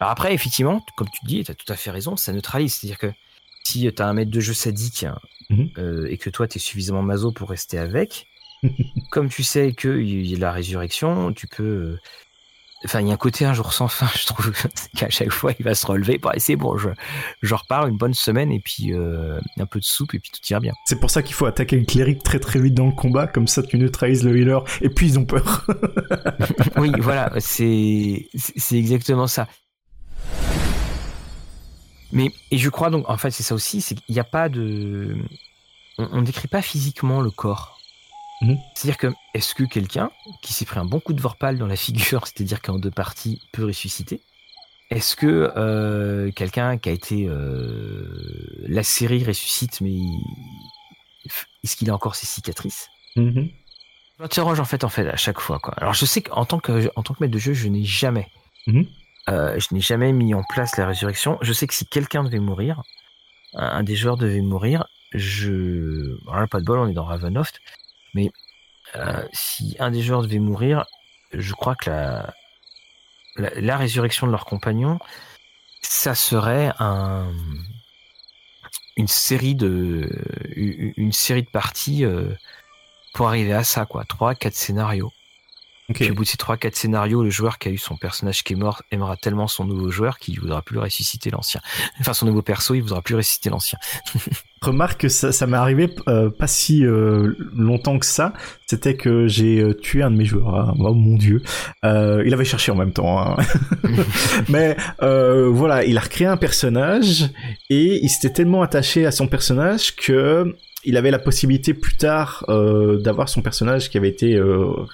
[0.00, 2.74] alors après, effectivement, comme tu dis, tu as tout à fait raison, ça neutralise.
[2.74, 3.12] C'est-à-dire que
[3.64, 5.18] si tu as un maître de jeu sadique hein,
[5.50, 5.70] mhm.
[5.78, 8.26] euh, et que toi, tu es suffisamment maso pour rester avec,
[9.10, 11.98] comme tu sais qu'il y a la résurrection, tu peux
[12.84, 14.52] enfin, il y a un côté un jour sans fin, je trouve,
[14.96, 16.18] qu'à chaque fois, il va se relever.
[16.18, 16.88] Bon, c'est bon, je,
[17.42, 20.40] je repars une bonne semaine et puis euh, un peu de soupe et puis tout
[20.50, 20.72] ira bien.
[20.86, 23.46] C'est pour ça qu'il faut attaquer le cléric très très vite dans le combat, comme
[23.46, 25.66] ça tu neutralises le healer et puis ils ont peur.
[26.76, 29.48] oui, voilà, c'est c'est exactement ça.
[32.12, 34.50] Mais et je crois donc, en fait, c'est ça aussi, c'est qu'il n'y a pas
[34.50, 35.16] de,
[35.98, 37.78] on, ne décrit pas physiquement le corps.
[38.42, 38.58] Mhm.
[38.74, 40.10] C'est-à-dire que, est-ce que quelqu'un
[40.42, 43.40] qui s'est pris un bon coup de vorpal dans la figure, c'est-à-dire qu'en deux parties
[43.52, 44.20] peut ressusciter?
[44.90, 48.04] Est-ce que euh, quelqu'un qui a été euh,
[48.68, 49.96] la série ressuscite, mais
[51.64, 52.90] est-ce qu'il a encore ses cicatrices?
[53.16, 53.44] Mmh.
[54.18, 55.60] Je m'interroge en fait, en fait à chaque fois.
[55.60, 55.72] Quoi.
[55.78, 58.28] Alors je sais qu'en tant que en tant que maître de jeu, je n'ai jamais,
[58.66, 58.86] mhm.
[59.30, 61.38] euh, je n'ai jamais mis en place la résurrection.
[61.40, 62.82] Je sais que si quelqu'un devait mourir,
[63.54, 64.84] un, des joueurs devait mourir,
[65.14, 67.60] je, alors pas de bol, on est dans Ravenloft,
[68.14, 68.30] mais
[68.96, 70.84] euh, si un des joueurs devait mourir,
[71.32, 72.34] je crois que la,
[73.36, 74.98] la, résurrection de leur compagnon,
[75.80, 77.32] ça serait un,
[78.96, 80.08] une série de,
[80.54, 82.34] une série de parties euh,
[83.14, 84.04] pour arriver à ça, quoi.
[84.04, 85.12] Trois, quatre scénarios.
[85.94, 88.44] Puis au bout de ces trois, quatre scénarios, le joueur qui a eu son personnage
[88.44, 91.60] qui est mort aimera tellement son nouveau joueur qu'il voudra plus ressusciter l'ancien.
[92.00, 93.78] Enfin, son nouveau perso, il voudra plus ressusciter l'ancien.
[94.62, 98.32] Remarque que ça, ça m'est arrivé euh, pas si euh, longtemps que ça.
[98.66, 100.54] C'était que j'ai euh, tué un de mes joueurs.
[100.54, 100.74] Hein.
[100.78, 101.42] Oh mon dieu.
[101.82, 103.20] il avait cherché en même temps.
[103.20, 103.36] Hein.
[104.48, 107.28] Mais voilà, il a recréé un personnage
[107.70, 112.44] et il s'était tellement attaché à son personnage que il avait la possibilité plus tard
[112.48, 114.40] d'avoir son personnage qui avait été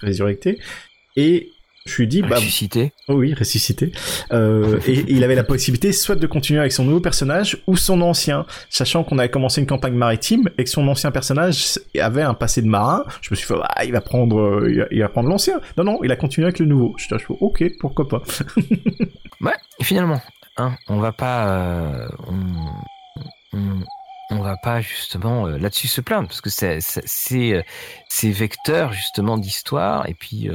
[0.00, 0.58] résurrecté.
[1.18, 1.50] Et
[1.84, 2.92] je lui dis, bah, ressuscité.
[3.08, 3.90] Oh oui, ressuscité.
[4.30, 8.02] Euh, et, il avait la possibilité soit de continuer avec son nouveau personnage ou son
[8.02, 12.34] ancien, sachant qu'on avait commencé une campagne maritime et que son ancien personnage avait un
[12.34, 13.04] passé de marin.
[13.20, 15.60] Je me suis fait, ah, il va prendre, euh, il va, prendre l'ancien.
[15.76, 16.94] Non, non, il a continué avec le nouveau.
[16.98, 18.22] Je suis ok, pourquoi pas.
[19.40, 20.20] ouais, finalement,
[20.56, 22.08] hein, on va pas, euh,
[23.52, 23.82] on,
[24.30, 27.64] on, va pas justement là-dessus se plaindre parce que c'est c'est
[28.08, 30.48] c'est vecteur justement d'histoire et puis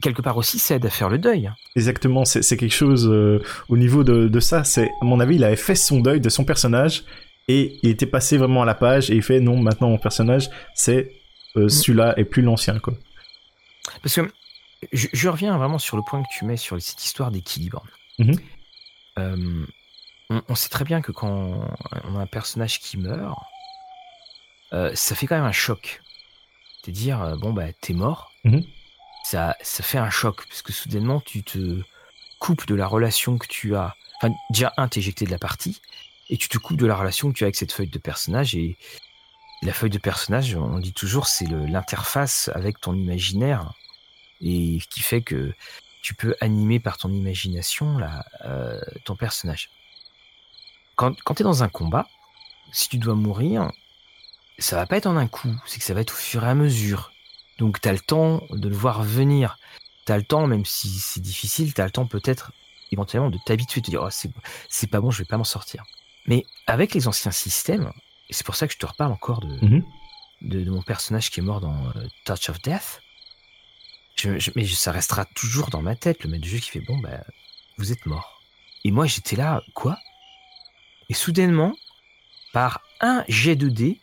[0.00, 1.50] quelque part aussi, ça aide à faire le deuil.
[1.76, 4.64] Exactement, c'est quelque chose euh, au niveau de, ça.
[4.64, 7.04] C'est à mon avis, il avait fait son deuil de son personnage
[7.48, 10.50] et il était passé vraiment à la page et il fait non, maintenant mon personnage,
[10.74, 11.12] c'est
[11.56, 11.68] euh, mm.
[11.68, 12.94] celui-là et plus l'ancien quoi.
[14.02, 14.30] Parce que
[14.92, 17.84] je, reviens vraiment sur le point que tu mets sur cette histoire d'équilibre.
[18.18, 18.38] Mm-hmm.
[19.18, 19.66] Euh,
[20.48, 21.66] on, sait très bien que quand
[22.04, 23.38] on a un personnage qui meurt,
[24.70, 26.02] ça fait quand même un choc.
[26.84, 28.30] C'est dire bon bah t'es mort.
[28.44, 28.64] Mm-hmm
[29.28, 31.82] ça, ça fait un choc parce que soudainement tu te
[32.38, 33.94] coupes de la relation que tu as.
[34.16, 35.82] Enfin, déjà un, de la partie
[36.30, 38.54] et tu te coupes de la relation que tu as avec cette feuille de personnage
[38.54, 38.78] et
[39.60, 43.74] la feuille de personnage, on dit toujours, c'est l'interface avec ton imaginaire
[44.40, 45.52] et qui fait que
[46.00, 48.00] tu peux animer par ton imagination
[48.46, 49.68] euh, ton personnage.
[50.96, 52.08] Quand, quand tu es dans un combat,
[52.72, 53.70] si tu dois mourir,
[54.58, 56.48] ça va pas être en un coup, c'est que ça va être au fur et
[56.48, 57.12] à mesure.
[57.58, 59.58] Donc tu as le temps de le voir venir.
[60.06, 62.52] Tu as le temps, même si c'est difficile, tu as le temps peut-être
[62.92, 64.30] éventuellement de t'habituer, de te dire oh,
[64.68, 65.84] c'est pas bon, je vais pas m'en sortir.
[66.26, 67.92] Mais avec les anciens systèmes,
[68.28, 69.84] et c'est pour ça que je te reparle encore de, mhm.
[70.42, 73.00] de, mon personnage qui est mort dans euh, Touch of Death,
[74.56, 77.24] mais ça restera toujours dans ma tête, le maître du jeu qui fait bon, bah,
[77.76, 78.42] vous êtes mort.
[78.84, 79.98] Et moi j'étais là, quoi?
[81.08, 81.74] Et soudainement,
[82.52, 84.00] par un jet de dés,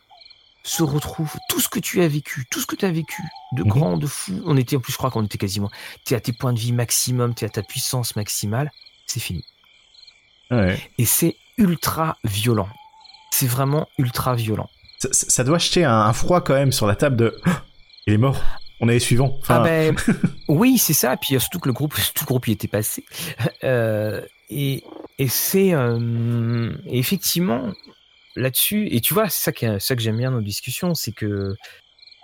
[0.66, 3.22] se retrouve tout ce que tu as vécu, tout ce que tu as vécu,
[3.54, 3.70] de mhm.
[3.70, 4.42] grand, de fou.
[4.46, 5.70] On était, en plus, je crois qu'on était quasiment,
[6.06, 8.72] tu es à tes points de vie maximum, tu es à ta puissance maximale,
[9.06, 9.46] c'est fini.
[10.98, 12.70] Et c'est ultra violent.
[13.32, 14.70] C'est vraiment ultra violent.
[15.12, 17.42] Ça, doit acheter un, froid quand même sur la table de,
[18.08, 18.42] il est mort.
[18.80, 19.38] On est suivant.
[19.48, 19.96] Ah ben,
[20.48, 21.16] oui, c'est ça.
[21.18, 23.06] Puis surtout que le groupe, tout le groupe y était passé.
[23.64, 24.84] Euh, et,
[25.20, 27.72] et c'est euh, effectivement,
[28.36, 31.56] là-dessus, et tu vois, c'est ça, ça que j'aime bien dans nos discussions, c'est que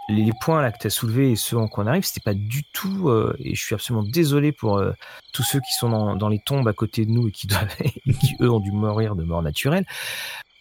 [0.09, 2.33] les points là que tu as soulevés et ceux en quoi on arrive, c'était pas
[2.33, 4.91] du tout, euh, et je suis absolument désolé pour euh,
[5.31, 7.47] tous ceux qui sont dans, les tombes à côté de nous et qui
[8.41, 9.85] eux ont dû mourir de mort naturelle.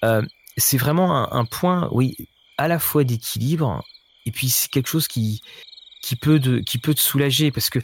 [0.05, 0.23] Euh,
[0.57, 2.17] c'est vraiment un, point, oui,
[2.59, 3.83] à la fois d'équilibre,
[4.27, 5.41] et puis c'est quelque chose qui,
[6.03, 7.79] qui peut de, qui peut te soulager parce que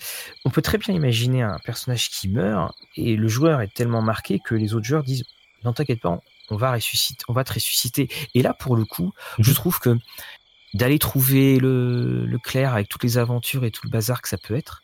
[0.44, 4.38] on peut très bien imaginer un personnage qui meurt et le joueur est tellement marqué
[4.38, 5.24] que les autres joueurs disent
[5.64, 8.08] non t'inquiète pas on va ressusciter, on va te ressusciter.
[8.34, 9.54] Et là, pour le coup, je mhm.
[9.54, 9.96] trouve que
[10.74, 14.36] d'aller trouver le, le, clair avec toutes les aventures et tout le bazar que ça
[14.36, 14.82] peut être,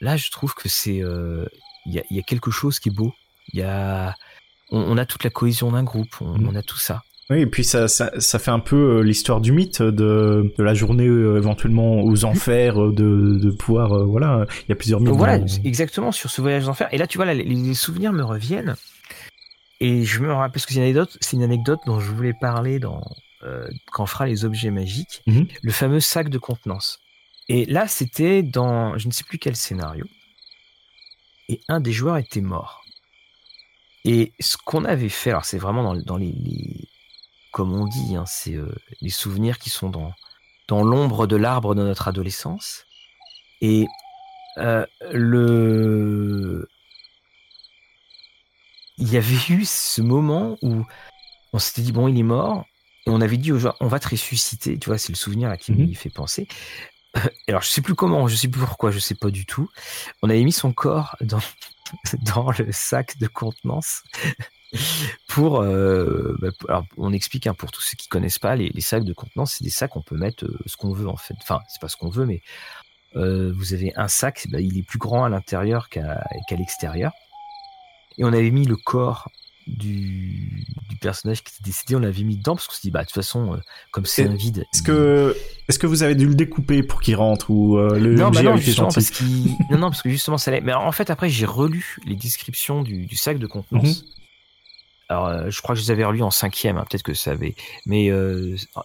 [0.00, 1.46] là, je trouve que c'est, euh,
[1.86, 3.12] il y, a, quelque chose qui est beau.
[3.52, 4.14] Il y a,
[4.70, 6.56] on, a toute la cohésion d'un groupe, on, mhm.
[6.56, 7.02] a tout ça.
[7.30, 10.72] Oui, et puis ça, ça, ça fait un peu l'histoire du mythe de, de la
[10.72, 15.10] journée éventuellement aux enfers, de, de pouvoir, voilà, il y a plusieurs mythes.
[15.10, 16.88] Voilà, exactement, sur ce voyage aux enfers.
[16.90, 18.76] Et là, tu vois, les, souvenirs me reviennent.
[19.80, 22.34] Et je me rappelle, parce que c'est une anecdote, c'est une anecdote dont je voulais
[22.34, 23.02] parler dans,
[23.92, 25.46] quand on fera les objets magiques, mhm.
[25.62, 26.98] le fameux sac de contenance.
[27.48, 30.06] Et là, c'était dans, je ne sais plus quel scénario.
[31.48, 32.84] Et un des joueurs était mort.
[34.04, 36.34] Et ce qu'on avait fait, alors c'est vraiment dans, les,
[37.52, 40.12] comme on dit, hein, c'est euh, les souvenirs qui sont dans,
[40.66, 42.84] dans l'ombre de l'arbre de notre adolescence.
[43.60, 43.86] Et
[44.58, 46.68] euh, le,
[48.98, 50.84] il y avait eu ce moment où
[51.52, 52.64] on s'était dit bon, il est mort.
[53.06, 54.78] Et on avait dit aux on va te ressusciter.
[54.78, 56.46] Tu vois, c'est le souvenir qui mm me fait penser.
[57.48, 59.68] alors je sais plus comment, je sais plus pourquoi, je sais pas du tout.
[60.22, 61.40] On avait mis son corps dans,
[62.34, 64.02] dans le sac de contenance
[65.28, 69.04] pour, euh, bah, alors on explique hein, pour tous ceux qui connaissent pas les, sacs
[69.04, 71.60] de contenance c'est des sacs on peut mettre euh, ce qu'on veut en fait enfin
[71.68, 72.42] c'est pas ce qu'on veut mais
[73.16, 77.12] euh, vous avez un sac bah, il est plus grand à l'intérieur qu'à l'extérieur
[78.18, 79.28] et on avait mis le corps
[79.68, 80.64] du,
[81.00, 83.14] personnage qui était décédé, on l'avait mis dedans parce qu'on s'est dit, bah, de toute
[83.14, 83.58] façon, euh,
[83.92, 84.64] comme c'est un vide.
[84.74, 85.36] Est-ce que,
[85.68, 88.42] est-ce que vous avez dû le découper pour qu'il rentre ou euh, le non, bah
[88.42, 89.20] non, justement, parce
[89.70, 90.60] non, non, parce que justement, ça l'est.
[90.60, 94.02] Mais en fait, après, j'ai relu les descriptions du, sac de contenance.
[94.02, 94.08] Mhm.
[95.10, 97.30] Alors, euh, je crois que je les avais relus en cinquième, hein, peut-être que ça
[97.30, 97.54] avait.
[97.86, 98.10] Mais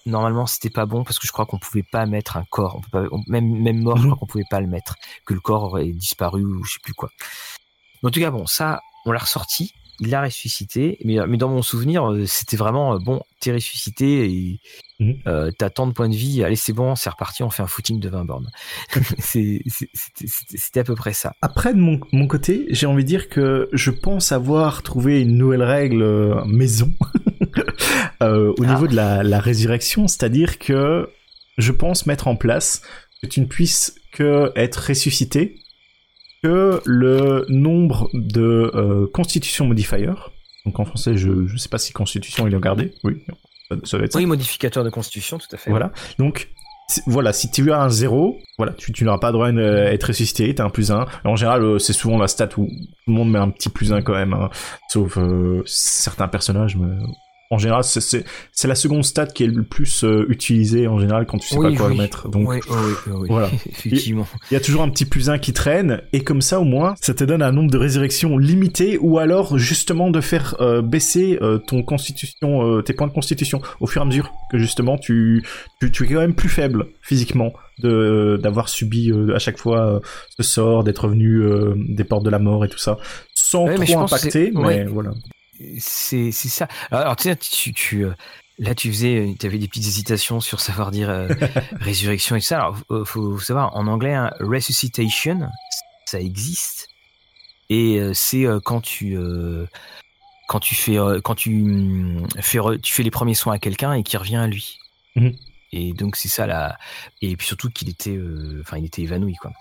[0.06, 2.76] normalement, c'était pas bon parce que je crois qu'on pouvait pas mettre un corps.
[2.78, 4.10] On peut pas, même, même mort, je mhm.
[4.10, 4.96] crois qu'on pouvait pas le mettre.
[5.26, 7.10] Que le corps aurait disparu ou je sais plus quoi.
[8.08, 10.98] En tout cas, bon, ça, on l'a ressorti il l'a ressuscité.
[11.04, 14.60] Mais, mais dans mon souvenir, euh, c'était vraiment euh, bon, t'es ressuscité et
[15.00, 15.16] mhm.
[15.28, 16.44] euh, t'as tant de points de vie.
[16.44, 18.50] Allez, c'est bon, c'est reparti, on fait un footing de 20 bornes.
[19.20, 21.34] c'était à peu près ça.
[21.42, 25.38] Après, de mon, mon côté, j'ai envie de dire que je pense avoir trouvé une
[25.38, 26.94] nouvelle règle maison
[28.22, 28.66] au ah.
[28.66, 31.10] niveau de la, la résurrection, c'est-à-dire que
[31.58, 32.82] je pense mettre en place
[33.22, 35.63] que tu ne puisses que être ressuscité
[36.44, 40.10] que le nombre de euh, constitution modifier,
[40.66, 43.22] donc en français, je ne sais pas si constitution il est gardé, oui,
[43.86, 44.20] ça, va être ça.
[44.20, 45.72] Oui, modificateur de constitution, tout à fait.
[45.72, 46.50] Voilà, donc
[47.08, 49.52] voilà, si tu as un 0, voilà, tu, tu n'auras pas droit à
[49.94, 51.06] être ressuscité, t'as un plus 1.
[51.24, 52.72] En général, euh, c'est souvent la stat où tout
[53.08, 54.50] le monde met un petit plus 1 quand même, hein.
[54.90, 56.94] sauf euh, certains personnages, mais
[57.54, 61.38] en général, c'est la seconde stat qui est le plus euh, utilisée en général quand
[61.38, 62.28] tu sais pas quoi mettre.
[62.30, 63.50] Donc oui, oui, voilà.
[63.70, 64.26] Effectivement.
[64.50, 66.96] Il y a toujours un petit plus 1 qui traîne et comme ça au moins,
[67.00, 71.38] ça te donne un nombre de résurrections limité ou alors justement de faire euh, baisser
[71.42, 75.46] euh, ton constitution, tes points de constitution au fur et à mesure que justement tu
[75.80, 80.02] tu, tu es quand même plus faible physiquement de d'avoir subi à chaque fois
[80.38, 81.44] ce sort, d'être revenu
[81.76, 82.98] des portes de la mort et tout ça,
[83.36, 85.12] sans trop impacter, mais voilà
[85.80, 86.68] c'est ça.
[86.92, 88.14] Alors, tu sais, tu, tu, euh,
[88.60, 91.28] là, tu faisais, tu avais des petites hésitations sur savoir dire euh,
[91.80, 92.60] résurrection et tout ça.
[92.60, 95.50] Alors, faut, faut savoir, en anglais, hein, resuscitation,
[96.06, 96.90] ça existe.
[97.70, 99.18] Et euh, c'est quand tu
[100.48, 104.04] quand tu fais quand tu mm, fais tu fais les premiers soins à quelqu'un et
[104.04, 104.78] qui revient à lui.
[105.16, 105.36] Mhm.
[105.72, 106.78] Et donc c'est ça là.
[107.22, 108.20] Et puis surtout qu'il était,
[108.62, 109.52] enfin, il était évanoui quoi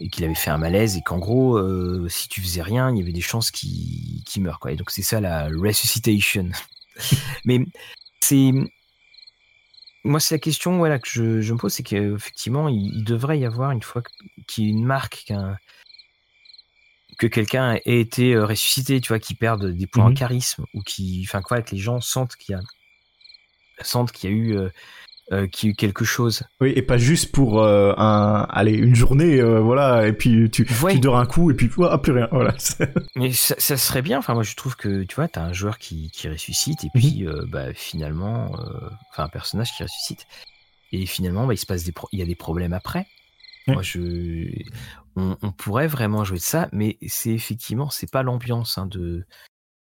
[0.00, 2.98] et qu'il avait fait un malaise et qu'en gros, euh, si tu faisais rien, il
[2.98, 4.60] y avait des chances qu'il meure.
[4.60, 4.72] Quoi.
[4.72, 6.50] Et donc c'est ça la resuscitation.
[7.44, 7.60] Mais
[8.20, 8.52] c'est
[10.06, 13.44] moi, c'est la question voilà, que je, je me pose, c'est qu'effectivement, il, devrait y
[13.44, 14.02] avoir une fois
[14.46, 15.58] qu'il y ait une marque qu'un
[17.18, 20.16] que quelqu'un ait été euh, ressuscité, tu vois, qui perde des points en mhm.
[20.16, 22.60] charisme ou qui, enfin quoi, que les gens sentent qu'il y a
[23.82, 24.70] sentent qu'il y a eu euh,
[25.32, 26.42] euh, qui eut quelque chose.
[26.60, 30.64] Oui, et pas juste pour euh, un, allez, une journée, euh, voilà, et puis tu,
[30.66, 32.54] tu dors un coup et puis ah, plus rien, voilà.
[33.16, 34.18] Mais ça, ça, serait bien.
[34.18, 37.24] Enfin, moi, je trouve que tu vois, t'as un joueur qui, qui ressuscite et puis,
[37.24, 37.46] mhm.
[37.50, 38.52] bah, finalement,
[39.10, 40.26] enfin, un personnage qui ressuscite
[40.92, 43.06] et finalement, bah, il se passe des, il y a des problèmes après.
[43.66, 44.48] Moi, je,
[45.16, 49.00] on, on, pourrait vraiment jouer de ça, mais c'est effectivement, c'est pas l'ambiance hein, de
[49.00, 49.26] euh,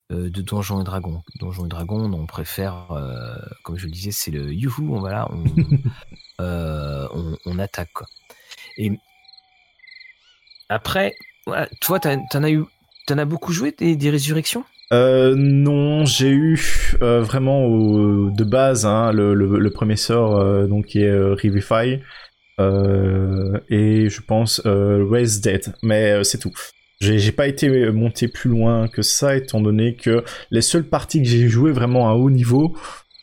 [0.10, 1.22] de Donjons et Dragons.
[1.39, 5.28] Donjons et Dragons, on préfère, euh, comme je le disais, c'est le youhou, on, voilà,
[6.41, 7.91] euh, on, on, attaque.
[7.93, 8.08] Quoi.
[8.78, 8.91] Et
[10.70, 11.16] après,
[11.82, 12.64] toi, t'en as eu,
[13.05, 14.64] t'en as beaucoup joué des, des résurrections?
[14.91, 16.58] Non, j'ai eu
[17.01, 22.01] vraiment de base hein, le, le, premier sort donc qui est Revify
[22.58, 26.53] et je pense Raise Dead, mais c'est tout.
[27.00, 31.28] J'ai pas été monté plus loin que ça, étant donné que les seules parties que
[31.28, 32.76] j'ai jouées vraiment à haut niveau,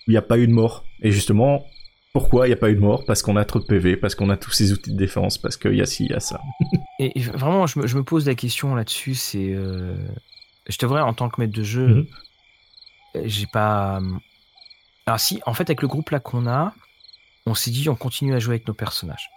[0.07, 0.85] il n'y a pas eu de mort.
[1.03, 1.67] Et justement,
[2.13, 3.05] pourquoi il n'y a pas eu de mort?
[3.05, 5.57] Parce qu'on a trop de PV, parce qu'on a tous ces outils de défense, parce
[5.57, 6.41] qu'il y a ci, il y a ça.
[7.01, 9.53] et vraiment, je me, pose la question là-dessus, c'est...
[9.53, 9.97] Euh...
[10.69, 12.07] Je te vrai, en tant que maître de jeu, mhm.
[13.25, 14.01] j'ai pas...
[15.07, 16.73] Alors si, en fait, avec le groupe là qu'on a,
[17.47, 19.29] on s'est dit on continue à jouer avec nos personnages.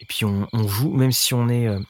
[0.00, 1.80] Et puis on, joue, même si on est euh,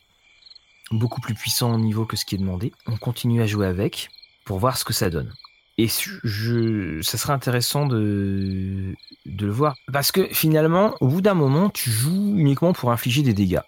[0.99, 4.09] beaucoup plus puissant au niveau que ce qui est demandé, on continue à jouer avec
[4.45, 5.32] pour voir ce que ça donne.
[5.76, 8.95] Et je, ça serait intéressant de,
[9.26, 9.74] de le voir.
[9.92, 13.62] Parce que finalement, au bout d'un moment, tu joues uniquement pour infliger des dégâts.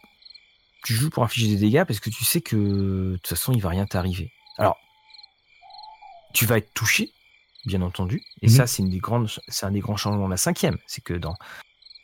[0.84, 3.60] Tu joues pour infliger des dégâts parce que tu sais que de toute façon, il
[3.60, 4.30] va rien t'arriver.
[4.56, 4.76] Alors,
[6.32, 7.10] tu vas être touché,
[7.64, 8.22] bien entendu.
[8.40, 8.66] Et ça, mhm.
[8.68, 10.78] c'est une des grandes, c'est un des grands changements de la cinquième.
[10.86, 11.34] C'est que dans,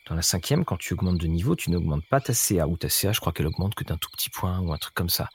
[0.07, 2.89] dans la cinquième, quand tu augmentes de niveau, tu n'augmentes pas ta CA ou ta
[2.89, 5.29] CA, je crois qu'elle augmente que d'un tout petit point ou un truc comme ça.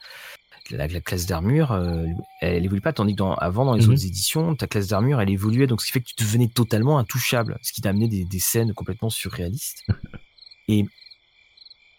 [0.71, 2.05] La, classe d'armure, euh,
[2.41, 3.93] elle évolue pas, tandis que dans, avant, dans les mhm.
[3.93, 6.99] autres éditions, ta classe d'armure, elle évoluait, donc ce qui fait que tu devenais totalement
[6.99, 9.83] intouchable, ce qui t'a amené des, des, scènes complètement surréalistes.
[10.67, 10.85] et,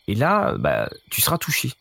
[0.07, 1.73] et là, bah, tu seras touché.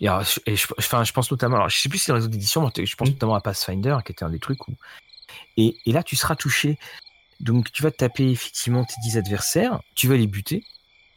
[0.00, 2.68] Et, je, enfin, je pense notamment, alors je sais plus si c'est les réseaux d'édition,
[2.76, 3.14] je pense mhm.
[3.14, 4.74] notamment à Pathfinder, qui était un des trucs où
[5.56, 6.78] et, là, tu seras touché.
[7.42, 10.64] Donc, tu vas te taper effectivement tes 10 adversaires, tu vas les buter,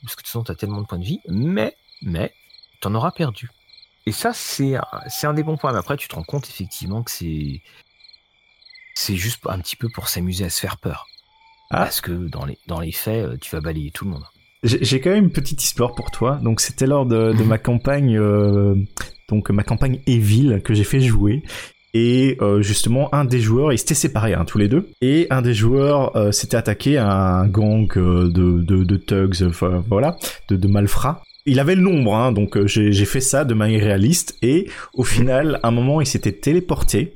[0.02, 2.34] parce que de toute façon, tu as tellement de points de vie, mais, mais,
[2.82, 3.50] tu en auras perdu.
[4.06, 4.78] Et ça, c'est
[5.24, 5.72] un des bons points.
[5.72, 7.62] Mais après, tu te rends compte effectivement que c'est
[8.98, 11.08] c'est juste un petit peu pour s'amuser à se faire peur.
[11.70, 11.80] Ah.
[11.80, 14.24] Parce que dans les, dans les faits, euh, tu vas balayer tout le monde.
[14.64, 16.40] J'ai quand même une petite histoire pour toi.
[16.42, 18.76] Donc c'était lors de, de, ma campagne, euh,
[19.28, 21.44] donc ma campagne Evil que j'ai fait jouer
[21.96, 25.42] et euh, justement un des joueurs ils s'étaient séparés hein, tous les deux et un
[25.42, 29.50] des joueurs euh, s'était attaqué à un gang euh, de, de, de thugs
[29.88, 30.18] voilà
[30.50, 34.36] de, de malfrats il avait le nombre hein, donc j'ai fait ça de manière réaliste
[34.42, 37.14] et au final à un moment il s'était téléporté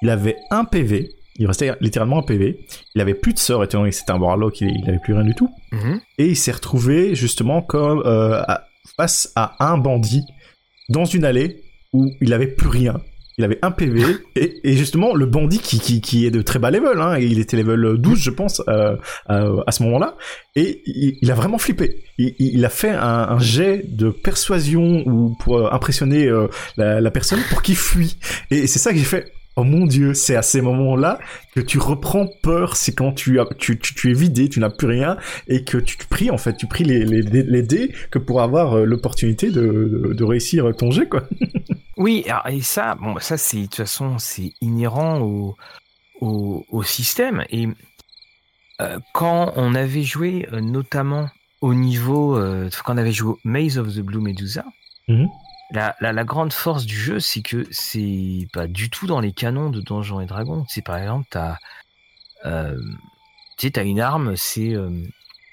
[0.00, 2.58] il avait un PV il restait littéralement un PV.
[2.94, 5.14] Il avait plus de sort, étant donné que c'était un warlock, il, il avait plus
[5.14, 5.48] rien du tout.
[5.72, 5.98] Mhm.
[6.18, 8.02] Et il s'est retrouvé justement comme
[8.98, 10.26] face à un bandit
[10.90, 11.62] dans une allée
[11.94, 13.00] où il avait plus rien
[13.38, 16.70] il avait un PV et, justement le bandit qui, qui, qui, est de très bas
[16.70, 18.96] level, hein, il était level 12 je pense euh,
[19.30, 20.16] euh, à ce moment-là,
[20.54, 22.04] et il, a vraiment flippé.
[22.18, 27.10] Il, il a fait un, un, jet de persuasion ou pour impressionner euh, la, la,
[27.10, 28.18] personne pour qu'il fuit.
[28.50, 29.32] Et c'est ça que j'ai fait.
[29.56, 31.18] Oh mon dieu, c'est à ces moments-là
[31.54, 34.86] que tu reprends peur, c'est quand tu, as, tu, tu, es vidé, tu n'as plus
[34.86, 38.40] rien, et que tu, pries en fait, tu pries les, les, les dés que pour
[38.40, 41.28] avoir euh, l'opportunité de, de, réussir ton jet quoi.
[41.98, 45.54] oui, et ça, bon, ça c'est de toute façon c'est inhérent au,
[46.22, 47.68] au, au, système, et
[48.80, 51.28] euh, quand on avait joué euh, notamment
[51.60, 52.40] au niveau,
[52.84, 54.64] quand on avait joué Maze of the Blue Medusa,
[55.08, 55.28] mhm.
[55.72, 59.70] La, la, grande force du jeu, c'est que c'est pas du tout dans les canons
[59.70, 60.66] de Donjons et Dragons.
[60.68, 61.56] C'est par exemple, t'as,
[62.44, 62.78] euh,
[63.56, 64.90] tu sais, une arme, c'est, euh,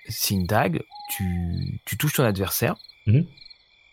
[0.10, 0.84] c'est une dague.
[1.12, 2.76] Tu, tu touches ton adversaire
[3.08, 3.26] mhm.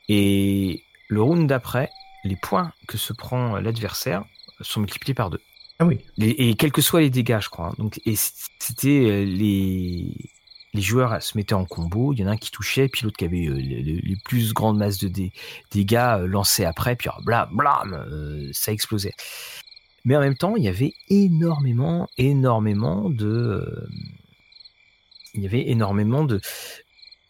[0.08, 1.90] et le round d'après,
[2.24, 4.24] les points que se prend l'adversaire
[4.60, 5.40] sont multipliés par deux.
[5.78, 6.00] Ah oui.
[6.18, 7.74] et quels que soient les dégâts, je crois.
[7.78, 10.14] Donc, et c'était euh, les
[10.76, 13.16] les joueurs se mettaient en combo, il y en a un qui touchait, puis l'autre
[13.16, 15.10] qui avait euh, les, plus grandes masses de
[15.72, 19.14] dégâts euh, lancés après, puis blam, blam, euh, ça explosait.
[20.04, 23.88] Mais en même temps, il y avait énormément, énormément de,
[25.34, 26.40] il y avait énormément de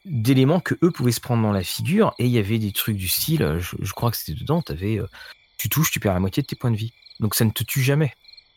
[0.04, 2.96] d'éléments que eux pouvaient se prendre dans la figure, et il y avait des trucs
[2.96, 5.00] du style, je, crois que c'était dedans, avais,
[5.56, 7.64] tu touches, tu perds la moitié de tes points de vie, donc ça ne te
[7.64, 8.12] tue jamais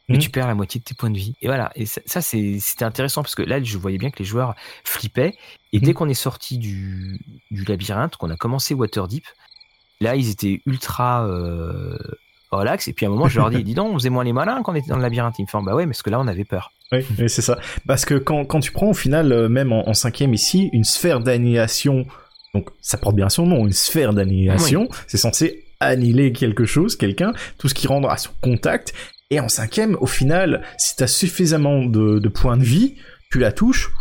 [0.10, 0.20] mais mmh.
[0.20, 1.36] tu perds la moitié de tes points de vie.
[1.41, 1.72] Et voilà.
[1.76, 5.36] Et ça, c'était intéressant parce que là, je voyais bien que les joueurs flippaient.
[5.72, 5.82] Et mmh.
[5.82, 7.20] dès qu'on est sorti du,
[7.51, 9.24] du labyrinthe, qu'on a commencé Waterdeep,
[10.01, 11.97] là, ils étaient ultra euh,
[12.51, 12.88] relax.
[12.88, 14.62] Et puis à un moment, je leur dis, dis donc, on faisait moins les malins
[14.64, 15.38] quand on était dans le labyrinthe.
[15.39, 16.72] Ils me font, bah ouais, parce que là, on avait peur.
[16.91, 17.60] Oui, c'est ça.
[17.86, 21.20] Parce que quand, quand tu prends au final, euh, même en, cinquième ici, une sphère
[21.20, 22.07] d'annihilation,
[22.55, 27.34] donc ça porte bien son nom, une sphère d'annihilation, c'est censé annihiler quelque chose, quelqu'un,
[27.57, 28.93] tout ce qui rend à son contact,
[29.32, 32.96] et en cinquième, au final, si t'as suffisamment de, points de vie,
[33.32, 33.92] tu la touches,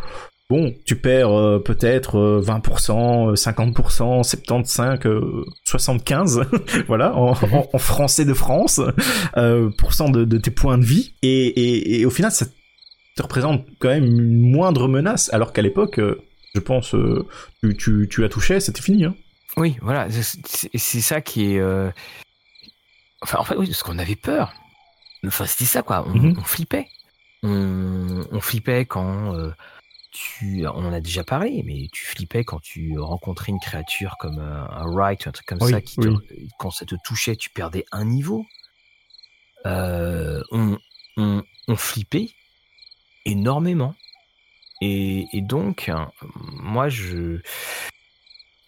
[0.49, 6.41] bon, tu perds euh, peut-être 20%, 50%, 75%, 75,
[6.87, 8.81] voilà, en, français de France,
[9.37, 11.15] euh, de, tes points de vie.
[11.23, 12.47] Et, au final, ça
[13.17, 16.23] te représente quand même une moindre menace, alors qu'à l'époque, euh,
[16.55, 16.95] je pense,
[17.79, 19.05] tu la touchais, c'était fini.
[19.05, 19.15] Hein.
[19.59, 21.63] Oui, voilà, c'est ça qui est...
[23.21, 24.55] Enfin, en fait, oui, parce qu'on avait peur.
[25.27, 26.05] Enfin, c'était ça, quoi.
[26.07, 26.41] On, mhm.
[26.45, 26.89] flippait.
[27.43, 29.53] On, flippait quand euh,
[30.11, 30.67] tu.
[30.67, 34.65] On en a déjà parlé, mais tu flippais quand tu rencontrais une créature comme euh,
[34.69, 36.01] un Wright, un truc comme ça, qui
[36.59, 38.45] quand ça te touchait, tu perdais un niveau.
[39.67, 40.79] Euh, on,
[41.17, 42.31] on, on, flippait
[43.25, 43.95] énormément.
[44.81, 45.91] Et, et donc,
[46.37, 47.41] moi, je.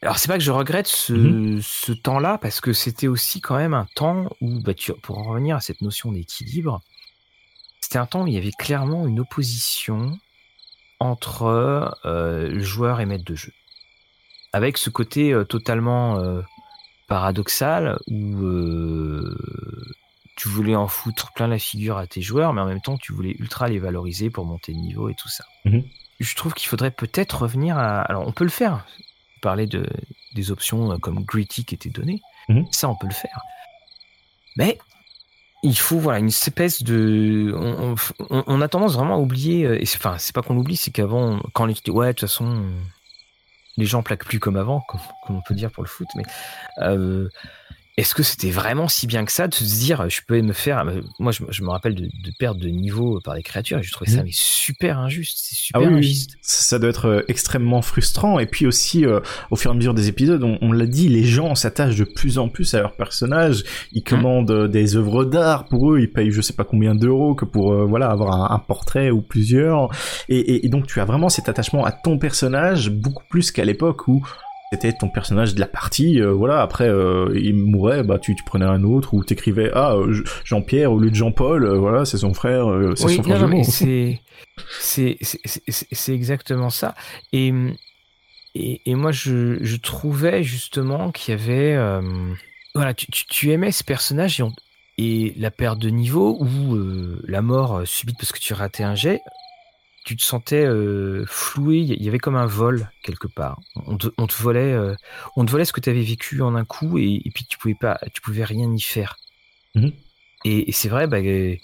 [0.03, 3.57] Alors c'est pas que je regrette ce, mmh ce temps-là parce que c'était aussi quand
[3.57, 6.81] même un temps où, bah, tu, pour en revenir à cette notion d'équilibre,
[7.81, 10.19] c'était un temps où il y avait clairement une opposition
[11.01, 13.53] entre euh, joueur et maître de jeu.
[14.53, 16.41] Avec ce côté euh, totalement euh,
[17.09, 18.41] paradoxal où
[20.37, 23.13] tu voulais en foutre plein la figure à tes joueurs, mais en même temps tu
[23.13, 25.45] voulais ultra les valoriser pour monter de niveau et tout ça.
[25.67, 25.85] Mhm.
[26.21, 28.01] Je trouve qu'il faudrait peut-être revenir à...
[28.03, 28.87] Alors on peut le faire,
[29.41, 29.87] parler de,
[30.35, 32.67] des options euh, comme Gritty qui étaient données, Mhm.
[32.71, 33.41] ça on peut le faire.
[34.57, 34.79] Mais
[35.63, 37.95] il faut voilà une espèce de on,
[38.31, 40.77] on- on a tendance vraiment à oublier euh, et c'est- enfin c'est pas qu'on oublie
[40.77, 42.65] c'est qu'avant quand était ouais de toute façon
[43.77, 46.23] les gens plaquent plus comme avant comme, comme on peut dire pour le foot mais
[46.79, 47.29] euh,
[48.01, 50.81] est-ce que c'était vraiment si bien que ça de se dire je peux me faire
[50.87, 53.83] euh, moi je, je me rappelle de, de perdre de niveau par des créatures et
[53.83, 54.25] je trouvais ça Mhm.
[54.25, 57.83] mais super injuste c'est Ah super oui, oui, injuste ça ça doit être euh, extrêmement
[57.83, 58.39] frustrant.
[58.39, 59.21] Et puis aussi, euh,
[59.51, 62.05] au fur et à mesure des épisodes, on, on l'a dit, les gens s'attachent de
[62.05, 63.65] plus en plus à leurs personnages.
[63.93, 66.01] Ils commandent euh, des œuvres d'art pour eux.
[66.01, 69.11] Ils payent je sais pas combien d'euros que pour euh, voilà avoir un, un portrait
[69.11, 69.89] ou plusieurs.
[70.29, 73.65] Et, et- et donc tu as vraiment cet attachement à ton personnage beaucoup plus qu'à
[73.65, 74.25] l'époque où
[74.73, 76.21] c'était ton personnage de la partie.
[76.21, 76.63] euh, voilà.
[76.63, 80.93] Après, euh, il mourait, bah tu, tu prenais un autre ou t'écrivais ah euh, Jean-Pierre
[80.93, 81.65] au lieu de Jean-Paul.
[81.65, 82.67] euh, voilà, c'est son frère.
[82.97, 83.63] c'est Oui, son frère non,
[84.81, 86.95] c'est exactement ça.
[87.33, 87.53] Et,
[88.55, 91.77] et, et moi, je, je trouvais justement qu'il y avait...
[92.75, 94.53] voilà, tu, tu, tu aimais ce personnage et, on-
[94.99, 96.77] et la perte de niveau ou
[97.27, 99.21] la mort subite parce que tu ratais un jet,
[100.05, 103.61] tu te sentais euh, floué, il y avait comme un vol quelque part.
[103.87, 104.95] On te, on te volait, euh,
[105.37, 107.59] on te volait ce que tu avais vécu en un coup et, et puis tu
[107.59, 109.19] pouvais pas, tu pouvais rien y faire.
[109.75, 109.93] Mhm.
[110.45, 111.57] Et, et c'est vrai, bah, euh,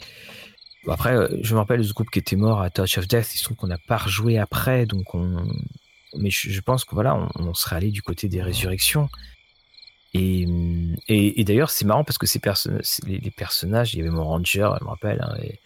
[0.88, 3.34] après, je me rappelle ce groupe qui était mort à Touch of Death.
[3.34, 5.48] Il se trouve qu'on n'a pas rejoué après, donc on.
[6.18, 9.08] Mais je, je pense que voilà, on, on serait allé du côté des résurrections.
[10.14, 10.46] Et,
[11.08, 12.40] et, et d'ailleurs, c'est marrant parce que ces
[13.06, 15.60] les, les personnages, il y avait mon ranger, je me rappelle, hein, et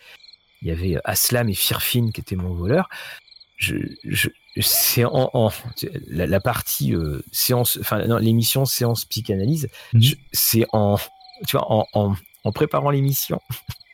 [0.62, 2.88] il y avait Aslam et Firfin qui étaient mon voleur.
[3.56, 4.28] Je, je,
[4.60, 5.50] c'est en, en
[6.08, 10.96] la, la partie euh, séance, enfin non, l'émission séance psychanalyse, je- c'est en,
[11.46, 13.38] tu vois, en, en, en préparant l'émission,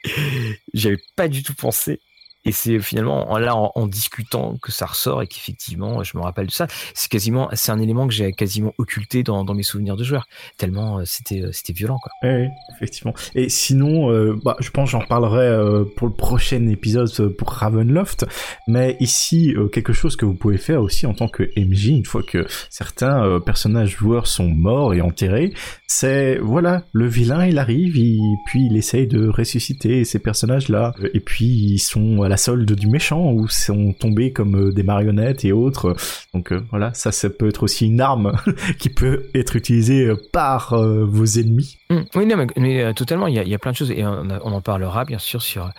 [0.75, 2.01] j'avais pas du tout pensé.
[2.47, 6.47] Et c'est finalement en, là en, discutant que ça ressort et qu'effectivement je me rappelle
[6.47, 6.67] de ça.
[6.95, 10.27] C'est quasiment, c'est un élément que j'ai quasiment occulté dans, dans mes souvenirs de joueurs.
[10.57, 12.13] Tellement euh, c'était euh, c'était violent quoi.
[12.23, 13.15] Oui, effectivement.
[13.35, 18.27] Et sinon, euh, bah, je pense j'en parlerai euh, pour le prochain épisode pour Ravenloft.
[18.69, 22.23] Mais ici, quelque chose que vous pouvez faire aussi en tant que MJ, une fois
[22.23, 25.53] que certains personnages joueurs sont morts et enterrés,
[25.89, 30.95] c'est, voilà, le vilain, il arrive, il, puis il essaye de ressusciter ces personnages-là.
[31.15, 34.83] Et puis, ils sont à la solde du méchant, ou sont tombés comme euh, des
[34.83, 35.95] marionnettes et autres.
[36.35, 38.37] Donc euh, voilà, ça, ça peut être aussi une arme
[38.79, 41.79] qui peut être utilisée euh, par vos ennemis.
[41.91, 45.05] Hum, Oui, non, mais, totalement, il y, a, plein de choses et on, en parlera
[45.05, 45.71] bien sûr sur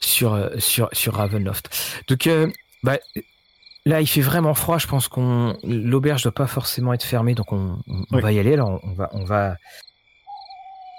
[0.00, 2.04] sur sur sur Ravenloft.
[2.08, 2.28] Donc
[2.82, 2.98] bah,
[3.88, 4.78] là, il fait vraiment froid.
[4.78, 8.22] Je pense qu'on l'auberge doit pas forcément être fermée, donc on, on- on Oui.
[8.22, 8.52] va y aller.
[8.54, 9.56] Alors on va on va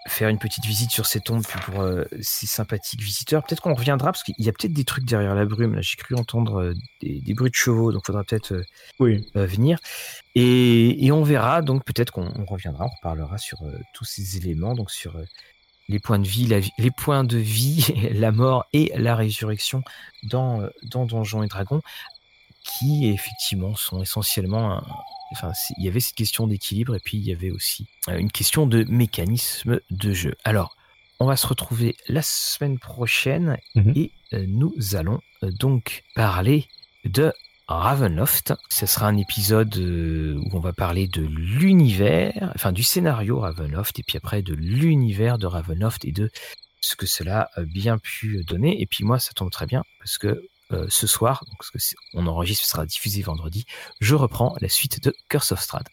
[0.08, 3.44] faire une petite visite sur ces tombes pour euh, ces sympathiques visiteurs.
[3.44, 5.76] Peut-être qu'on reviendra parce qu'il y a peut-être des trucs derrière la brume.
[5.76, 8.64] Là, j'ai cru entendre euh, des, des bruits de chevaux, donc faudra peut-être euh,
[9.00, 9.28] Oui.
[9.36, 9.78] venir.
[10.34, 13.60] Et, et on verra, donc peut-être qu'on on reviendra, on reparlera sur
[13.94, 15.16] tous ces éléments, donc sur
[15.90, 19.84] les points de vie, la vie- les points de vie, la mort et la résurrection
[20.24, 21.82] dans, dans Donjons et Dragons,
[22.64, 24.84] qui effectivement sont essentiellement un-
[25.32, 28.32] Enfin, il y avait cette question d'équilibre et puis il y avait aussi euh, une
[28.32, 30.36] question de mécanisme de jeu.
[30.44, 30.76] Alors,
[31.20, 33.94] on va se retrouver la semaine prochaine Mhm.
[33.96, 36.68] et euh, nous allons euh, donc parler
[37.06, 37.32] de
[37.68, 38.56] Ravenloft.
[38.70, 44.04] Ce sera un épisode où on va parler de l'univers, enfin du scénario Ravenloft, et
[44.04, 46.32] puis après de l'univers de Ravenloft et de
[46.82, 48.82] ce que cela a bien pu donner.
[48.82, 50.42] Et puis moi, ça tombe très bien parce que
[50.72, 51.78] euh, ce soir, donc, parce que
[52.14, 53.66] on enregistre, ce sera diffusé vendredi,
[54.00, 55.88] je reprends la suite de Curse of Strahd.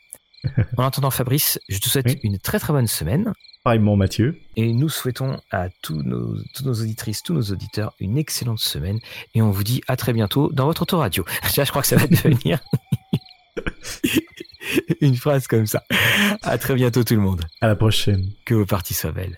[0.77, 2.21] en attendant, Fabrice, je te souhaite Oui.
[2.23, 3.33] une très très bonne semaine.
[3.65, 4.39] Pareillement, Mathieu.
[4.55, 9.01] Et nous souhaitons à tous nos, tous nos auditrices, tous nos auditeurs une excellente semaine.
[9.35, 11.25] Et on vous dit à très bientôt dans votre autoradio.
[11.55, 12.61] Je crois que ça va devenir
[15.01, 15.83] une phrase comme ça.
[16.43, 17.45] À très bientôt tout le monde.
[17.61, 18.31] À la prochaine.
[18.45, 19.37] Que vos parties soient belles.